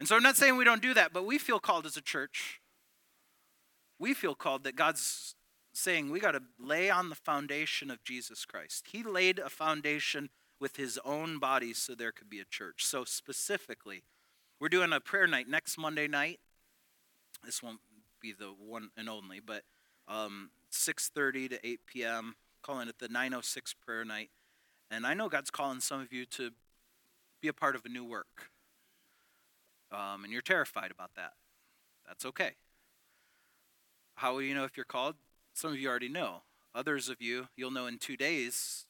And 0.00 0.08
so 0.08 0.16
I'm 0.16 0.22
not 0.22 0.36
saying 0.36 0.56
we 0.56 0.64
don't 0.64 0.82
do 0.82 0.94
that, 0.94 1.12
but 1.12 1.26
we 1.26 1.38
feel 1.38 1.60
called 1.60 1.86
as 1.86 1.96
a 1.96 2.02
church. 2.02 2.60
We 3.98 4.14
feel 4.14 4.34
called 4.34 4.64
that 4.64 4.74
God's 4.74 5.36
saying 5.72 6.10
we 6.10 6.20
got 6.20 6.32
to 6.32 6.42
lay 6.58 6.90
on 6.90 7.08
the 7.08 7.14
foundation 7.14 7.90
of 7.90 8.02
Jesus 8.02 8.44
Christ. 8.44 8.86
He 8.90 9.02
laid 9.02 9.38
a 9.38 9.50
foundation 9.50 10.30
with 10.60 10.76
his 10.76 10.98
own 11.04 11.38
body 11.38 11.72
so 11.72 11.94
there 11.94 12.12
could 12.12 12.30
be 12.30 12.40
a 12.40 12.44
church. 12.44 12.84
So, 12.84 13.04
specifically, 13.04 14.02
we're 14.60 14.68
doing 14.68 14.92
a 14.92 15.00
prayer 15.00 15.26
night 15.26 15.48
next 15.48 15.76
Monday 15.78 16.08
night 16.08 16.40
this 17.44 17.62
won't 17.62 17.80
be 18.20 18.32
the 18.32 18.46
one 18.46 18.90
and 18.96 19.08
only, 19.08 19.40
but 19.40 19.62
um, 20.08 20.50
6:30 20.72 21.50
to 21.50 21.66
8 21.66 21.80
p.m. 21.86 22.36
Calling 22.62 22.88
it 22.88 22.98
the 22.98 23.08
906 23.08 23.74
prayer 23.74 24.04
night, 24.04 24.30
and 24.90 25.06
I 25.06 25.12
know 25.14 25.28
God's 25.28 25.50
calling 25.50 25.80
some 25.80 26.00
of 26.00 26.12
you 26.12 26.24
to 26.26 26.50
be 27.42 27.48
a 27.48 27.52
part 27.52 27.76
of 27.76 27.84
a 27.84 27.90
new 27.90 28.04
work, 28.04 28.50
um, 29.92 30.24
and 30.24 30.32
you're 30.32 30.42
terrified 30.42 30.90
about 30.90 31.10
that. 31.16 31.34
That's 32.06 32.24
okay. 32.24 32.52
How 34.16 34.32
will 34.32 34.42
you 34.42 34.54
know 34.54 34.64
if 34.64 34.76
you're 34.76 34.84
called? 34.84 35.16
Some 35.52 35.72
of 35.72 35.78
you 35.78 35.88
already 35.88 36.08
know. 36.08 36.42
Others 36.74 37.08
of 37.08 37.20
you, 37.20 37.48
you'll 37.56 37.70
know 37.70 37.86
in 37.86 37.98
two 37.98 38.16
days 38.16 38.86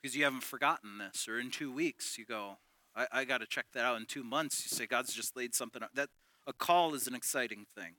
because 0.00 0.16
you 0.16 0.24
haven't 0.24 0.42
forgotten 0.42 0.98
this. 0.98 1.28
Or 1.28 1.38
in 1.38 1.50
two 1.50 1.72
weeks, 1.72 2.18
you 2.18 2.24
go, 2.24 2.58
I, 2.94 3.06
I 3.12 3.24
got 3.24 3.38
to 3.38 3.46
check 3.46 3.66
that 3.72 3.84
out. 3.84 3.96
In 3.96 4.06
two 4.06 4.24
months, 4.24 4.64
you 4.64 4.76
say, 4.76 4.86
God's 4.86 5.14
just 5.14 5.36
laid 5.36 5.54
something 5.54 5.82
up. 5.82 5.90
That, 5.94 6.08
a 6.46 6.52
call 6.52 6.94
is 6.94 7.06
an 7.06 7.14
exciting 7.14 7.66
thing. 7.76 7.94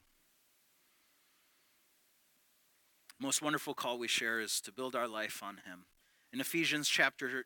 Most 3.20 3.42
wonderful 3.42 3.74
call 3.74 3.98
we 3.98 4.08
share 4.08 4.40
is 4.40 4.60
to 4.62 4.72
build 4.72 4.96
our 4.96 5.08
life 5.08 5.42
on 5.42 5.62
Him. 5.66 5.86
In 6.34 6.42
Ephesians 6.42 6.90
chapter 6.90 7.46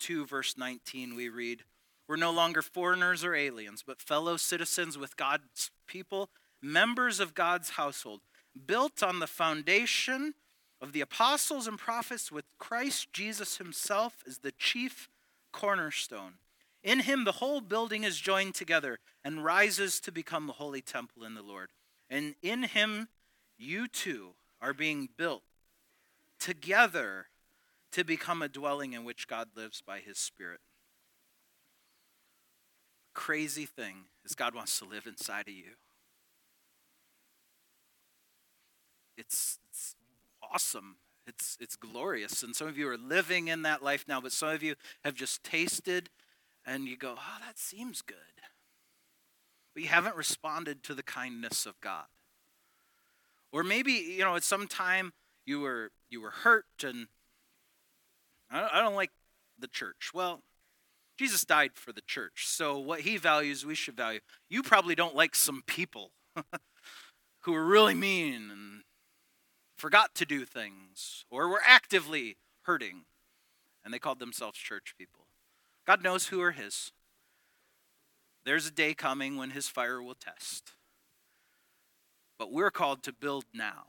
2, 0.00 0.26
verse 0.26 0.56
19, 0.58 1.14
we 1.14 1.28
read, 1.28 1.62
We're 2.06 2.16
no 2.16 2.30
longer 2.30 2.60
foreigners 2.60 3.24
or 3.24 3.34
aliens, 3.34 3.82
but 3.86 4.02
fellow 4.02 4.36
citizens 4.36 4.98
with 4.98 5.16
God's 5.16 5.70
people, 5.86 6.30
members 6.60 7.20
of 7.20 7.34
God's 7.34 7.70
household, 7.70 8.20
built 8.66 9.02
on 9.02 9.20
the 9.20 9.26
foundation 9.26 10.34
of 10.80 10.92
the 10.92 11.00
apostles 11.00 11.66
and 11.66 11.78
prophets, 11.78 12.30
with 12.30 12.44
Christ 12.58 13.12
Jesus 13.12 13.56
Himself 13.56 14.16
as 14.26 14.38
the 14.38 14.52
chief 14.52 15.08
cornerstone. 15.52 16.34
In 16.84 17.00
Him, 17.00 17.24
the 17.24 17.32
whole 17.32 17.60
building 17.60 18.04
is 18.04 18.20
joined 18.20 18.54
together 18.54 19.00
and 19.24 19.42
rises 19.42 19.98
to 20.00 20.12
become 20.12 20.46
the 20.46 20.52
holy 20.52 20.82
temple 20.82 21.24
in 21.24 21.34
the 21.34 21.42
Lord. 21.42 21.70
And 22.08 22.34
in 22.42 22.62
Him, 22.62 23.08
you 23.58 23.88
too 23.88 24.34
are 24.60 24.74
being 24.74 25.08
built 25.16 25.42
together 26.38 27.26
to 27.92 28.04
become 28.04 28.42
a 28.42 28.48
dwelling 28.48 28.92
in 28.92 29.04
which 29.04 29.28
God 29.28 29.48
lives 29.56 29.80
by 29.80 30.00
his 30.00 30.18
Spirit. 30.18 30.60
Crazy 33.14 33.66
thing 33.66 34.06
is, 34.24 34.34
God 34.34 34.54
wants 34.54 34.78
to 34.80 34.84
live 34.84 35.06
inside 35.06 35.48
of 35.48 35.54
you. 35.54 35.76
It's, 39.16 39.58
it's 39.70 39.94
awesome. 40.42 40.96
It's, 41.26 41.56
it's 41.60 41.76
glorious. 41.76 42.42
And 42.42 42.54
some 42.54 42.66
of 42.66 42.76
you 42.76 42.88
are 42.88 42.98
living 42.98 43.46
in 43.48 43.62
that 43.62 43.82
life 43.82 44.04
now, 44.08 44.20
but 44.20 44.32
some 44.32 44.48
of 44.48 44.62
you 44.62 44.74
have 45.04 45.14
just 45.14 45.44
tasted 45.44 46.10
and 46.66 46.86
you 46.86 46.96
go, 46.96 47.14
oh, 47.16 47.38
that 47.46 47.58
seems 47.58 48.02
good. 48.02 48.16
But 49.74 49.82
you 49.82 49.88
haven't 49.88 50.16
responded 50.16 50.82
to 50.84 50.94
the 50.94 51.02
kindness 51.02 51.66
of 51.66 51.80
God. 51.80 52.06
Or 53.52 53.62
maybe, 53.62 53.92
you 53.92 54.24
know, 54.24 54.36
at 54.36 54.44
some 54.44 54.66
time 54.66 55.12
you 55.44 55.60
were 55.60 55.90
you 56.10 56.20
were 56.20 56.30
hurt 56.30 56.66
and 56.82 57.06
I 58.50 58.80
don't 58.80 58.94
like 58.94 59.10
the 59.58 59.66
church. 59.66 60.12
Well, 60.14 60.42
Jesus 61.18 61.44
died 61.44 61.72
for 61.74 61.92
the 61.92 62.02
church. 62.02 62.46
So 62.46 62.78
what 62.78 63.00
he 63.00 63.16
values, 63.16 63.64
we 63.66 63.74
should 63.74 63.96
value. 63.96 64.20
You 64.48 64.62
probably 64.62 64.94
don't 64.94 65.14
like 65.14 65.34
some 65.34 65.62
people 65.66 66.12
who 67.40 67.52
were 67.52 67.64
really 67.64 67.94
mean 67.94 68.50
and 68.50 68.82
forgot 69.76 70.14
to 70.16 70.24
do 70.24 70.44
things 70.44 71.24
or 71.30 71.48
were 71.48 71.62
actively 71.66 72.36
hurting 72.62 73.04
and 73.84 73.92
they 73.92 73.98
called 73.98 74.18
themselves 74.18 74.58
church 74.58 74.94
people. 74.98 75.23
God 75.86 76.02
knows 76.02 76.28
who 76.28 76.40
are 76.40 76.52
his. 76.52 76.92
There's 78.44 78.66
a 78.66 78.70
day 78.70 78.94
coming 78.94 79.36
when 79.36 79.50
his 79.50 79.68
fire 79.68 80.02
will 80.02 80.14
test. 80.14 80.72
But 82.38 82.52
we're 82.52 82.70
called 82.70 83.02
to 83.04 83.12
build 83.12 83.44
now. 83.54 83.84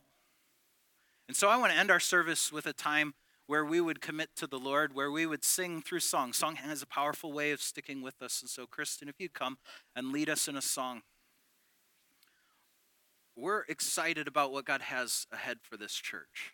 And 1.27 1.36
so 1.36 1.49
I 1.49 1.58
want 1.58 1.71
to 1.71 1.77
end 1.77 1.91
our 1.91 1.99
service 1.99 2.51
with 2.51 2.65
a 2.65 2.73
time 2.73 3.15
where 3.47 3.65
we 3.65 3.79
would 3.79 4.01
commit 4.01 4.29
to 4.38 4.47
the 4.47 4.60
Lord, 4.60 4.93
where 4.93 5.12
we 5.12 5.25
would 5.25 5.43
sing 5.43 5.81
through 5.81 5.99
song. 5.99 6.34
Song 6.34 6.55
has 6.55 6.81
a 6.81 6.88
powerful 6.88 7.31
way 7.31 7.51
of 7.51 7.62
sticking 7.62 8.01
with 8.01 8.21
us. 8.21 8.41
And 8.41 8.49
so, 8.49 8.65
Kristen, 8.65 9.08
if 9.08 9.19
you 9.19 9.29
come 9.29 9.58
and 9.95 10.12
lead 10.12 10.29
us 10.29 10.47
in 10.47 10.55
a 10.55 10.62
song, 10.62 11.01
we're 13.36 13.63
excited 13.67 14.27
about 14.27 14.51
what 14.51 14.65
God 14.65 14.81
has 14.81 15.27
ahead 15.31 15.58
for 15.62 15.77
this 15.77 15.93
church. 15.93 16.53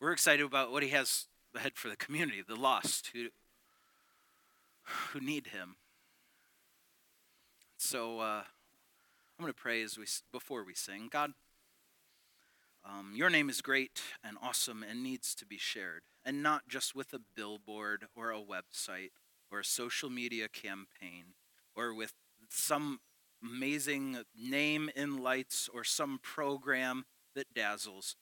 We're 0.00 0.12
excited 0.12 0.44
about 0.44 0.70
what 0.70 0.82
He 0.82 0.90
has 0.90 1.26
ahead 1.54 1.72
for 1.76 1.88
the 1.88 1.96
community, 1.96 2.42
the 2.46 2.56
lost 2.56 3.10
who, 3.12 3.28
who 4.84 5.20
need 5.20 5.48
Him. 5.48 5.76
So, 7.76 8.20
uh, 8.20 8.42
I'm 9.38 9.42
going 9.42 9.52
to 9.52 9.60
pray 9.60 9.82
as 9.82 9.98
we 9.98 10.04
before 10.32 10.64
we 10.64 10.74
sing. 10.74 11.08
God, 11.10 11.32
um, 12.84 13.12
your 13.16 13.30
name 13.30 13.50
is 13.50 13.60
great 13.60 14.00
and 14.22 14.36
awesome 14.40 14.84
and 14.88 15.02
needs 15.02 15.34
to 15.34 15.46
be 15.46 15.58
shared, 15.58 16.02
and 16.24 16.42
not 16.42 16.68
just 16.68 16.94
with 16.94 17.12
a 17.12 17.20
billboard 17.34 18.06
or 18.14 18.30
a 18.30 18.40
website 18.40 19.10
or 19.50 19.60
a 19.60 19.64
social 19.64 20.08
media 20.08 20.48
campaign 20.48 21.34
or 21.74 21.92
with 21.92 22.12
some 22.48 23.00
amazing 23.42 24.18
name 24.36 24.88
in 24.94 25.22
lights 25.22 25.68
or 25.72 25.82
some 25.82 26.20
program 26.22 27.04
that 27.34 27.52
dazzles. 27.52 28.16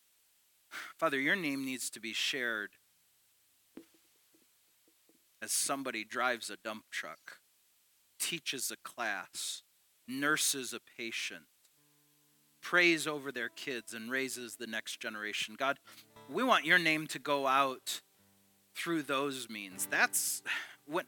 Father, 0.98 1.20
your 1.20 1.36
name 1.36 1.64
needs 1.64 1.90
to 1.90 2.00
be 2.00 2.14
shared 2.14 2.70
as 5.42 5.50
somebody 5.50 6.04
drives 6.04 6.48
a 6.48 6.56
dump 6.62 6.84
truck, 6.90 7.38
teaches 8.20 8.70
a 8.70 8.76
class, 8.88 9.62
nurses 10.06 10.72
a 10.72 10.78
patient, 10.96 11.42
prays 12.62 13.08
over 13.08 13.32
their 13.32 13.48
kids 13.48 13.92
and 13.92 14.10
raises 14.10 14.54
the 14.54 14.68
next 14.68 15.00
generation. 15.00 15.56
God, 15.58 15.78
we 16.30 16.44
want 16.44 16.64
your 16.64 16.78
name 16.78 17.08
to 17.08 17.18
go 17.18 17.48
out 17.48 18.00
through 18.76 19.02
those 19.02 19.50
means. 19.50 19.86
That's 19.86 20.42
when 20.86 21.04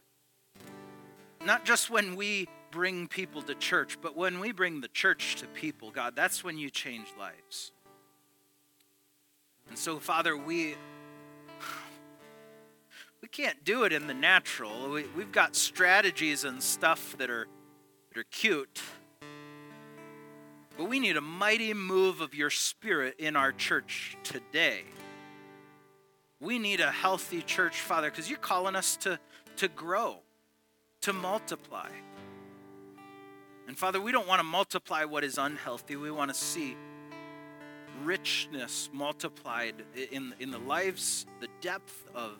not 1.45 1.63
just 1.63 1.89
when 1.89 2.15
we 2.15 2.47
bring 2.71 3.07
people 3.07 3.41
to 3.43 3.55
church, 3.55 3.97
but 4.01 4.17
when 4.17 4.39
we 4.39 4.51
bring 4.51 4.81
the 4.81 4.87
church 4.89 5.35
to 5.37 5.47
people, 5.47 5.91
God, 5.91 6.15
that's 6.15 6.43
when 6.43 6.57
you 6.57 6.69
change 6.69 7.07
lives. 7.17 7.71
And 9.69 9.77
so, 9.77 9.99
Father, 9.99 10.35
we 10.35 10.75
we 13.25 13.29
can't 13.29 13.63
do 13.63 13.85
it 13.85 13.91
in 13.91 14.05
the 14.05 14.13
natural. 14.13 14.87
We, 14.87 15.05
we've 15.17 15.31
got 15.31 15.55
strategies 15.55 16.43
and 16.43 16.61
stuff 16.61 17.17
that 17.17 17.31
are 17.31 17.47
that 18.09 18.19
are 18.19 18.25
cute, 18.25 18.79
but 20.77 20.87
we 20.87 20.99
need 20.99 21.17
a 21.17 21.21
mighty 21.21 21.73
move 21.73 22.21
of 22.21 22.35
your 22.35 22.51
spirit 22.51 23.15
in 23.17 23.35
our 23.35 23.51
church 23.51 24.15
today. 24.21 24.83
We 26.39 26.59
need 26.59 26.81
a 26.81 26.91
healthy 26.91 27.41
church, 27.41 27.81
Father, 27.81 28.11
because 28.11 28.29
you're 28.29 28.37
calling 28.37 28.75
us 28.75 28.95
to, 28.97 29.19
to 29.55 29.69
grow, 29.69 30.17
to 31.01 31.11
multiply. 31.11 31.89
And 33.67 33.75
Father, 33.75 33.99
we 33.99 34.11
don't 34.11 34.27
want 34.27 34.37
to 34.37 34.43
multiply 34.43 35.03
what 35.03 35.23
is 35.23 35.39
unhealthy. 35.39 35.95
We 35.95 36.11
want 36.11 36.29
to 36.29 36.39
see 36.39 36.77
richness 38.03 38.91
multiplied 38.93 39.83
in, 40.11 40.35
in 40.39 40.51
the 40.51 40.59
lives, 40.59 41.25
the 41.39 41.47
depth 41.59 42.07
of 42.13 42.37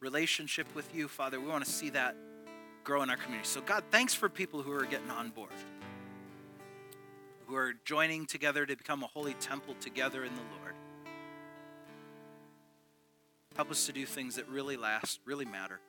relationship 0.00 0.66
with 0.74 0.94
you, 0.94 1.08
Father. 1.08 1.40
We 1.40 1.48
want 1.48 1.64
to 1.64 1.70
see 1.70 1.90
that 1.90 2.16
grow 2.84 3.02
in 3.02 3.10
our 3.10 3.16
community. 3.16 3.48
So, 3.48 3.60
God, 3.60 3.84
thanks 3.90 4.14
for 4.14 4.28
people 4.28 4.62
who 4.62 4.72
are 4.72 4.84
getting 4.84 5.10
on 5.10 5.30
board 5.30 5.50
who 7.46 7.54
are 7.54 7.74
joining 7.84 8.26
together 8.26 8.66
to 8.66 8.76
become 8.76 9.02
a 9.02 9.06
holy 9.06 9.34
temple 9.34 9.74
together 9.80 10.24
in 10.24 10.34
the 10.34 10.42
Lord. 10.60 10.74
Help 13.54 13.70
us 13.70 13.86
to 13.86 13.92
do 13.92 14.04
things 14.04 14.36
that 14.36 14.48
really 14.48 14.76
last, 14.76 15.20
really 15.24 15.44
matter. 15.44 15.80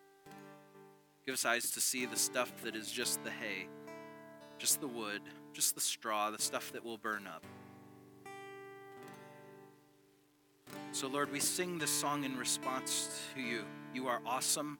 Give 1.26 1.34
us 1.34 1.46
eyes 1.46 1.72
to 1.72 1.82
see 1.82 2.06
the 2.06 2.16
stuff 2.16 2.52
that 2.64 2.76
is 2.76 2.92
just 2.92 3.24
the 3.24 3.32
hay, 3.32 3.68
just 4.58 4.80
the 4.80 4.88
wood, 4.88 5.22
just 5.52 5.76
the 5.76 5.82
straw, 5.82 6.30
the 6.30 6.42
stuff 6.42 6.72
that 6.72 6.86
will 6.86 6.98
burn 6.98 7.28
up. 7.28 7.44
So, 10.92 11.08
Lord, 11.08 11.32
we 11.32 11.40
sing 11.40 11.78
this 11.78 11.92
song 11.92 12.24
in 12.24 12.38
response 12.38 13.24
to 13.36 13.42
you. 13.42 13.64
You 13.98 14.10
are 14.10 14.22
awesome. 14.28 14.78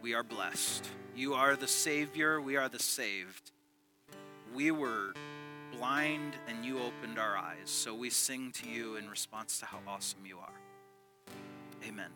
We 0.00 0.14
are 0.14 0.22
blessed. 0.22 0.88
You 1.14 1.34
are 1.34 1.54
the 1.54 1.68
Savior. 1.68 2.40
We 2.40 2.56
are 2.56 2.66
the 2.66 2.78
saved. 2.78 3.50
We 4.54 4.70
were 4.70 5.12
blind 5.76 6.32
and 6.48 6.64
you 6.64 6.78
opened 6.78 7.18
our 7.18 7.36
eyes. 7.36 7.66
So 7.66 7.94
we 7.94 8.08
sing 8.08 8.50
to 8.52 8.66
you 8.70 8.96
in 8.96 9.10
response 9.10 9.58
to 9.58 9.66
how 9.66 9.80
awesome 9.86 10.24
you 10.24 10.38
are. 10.38 11.34
Amen. 11.86 12.08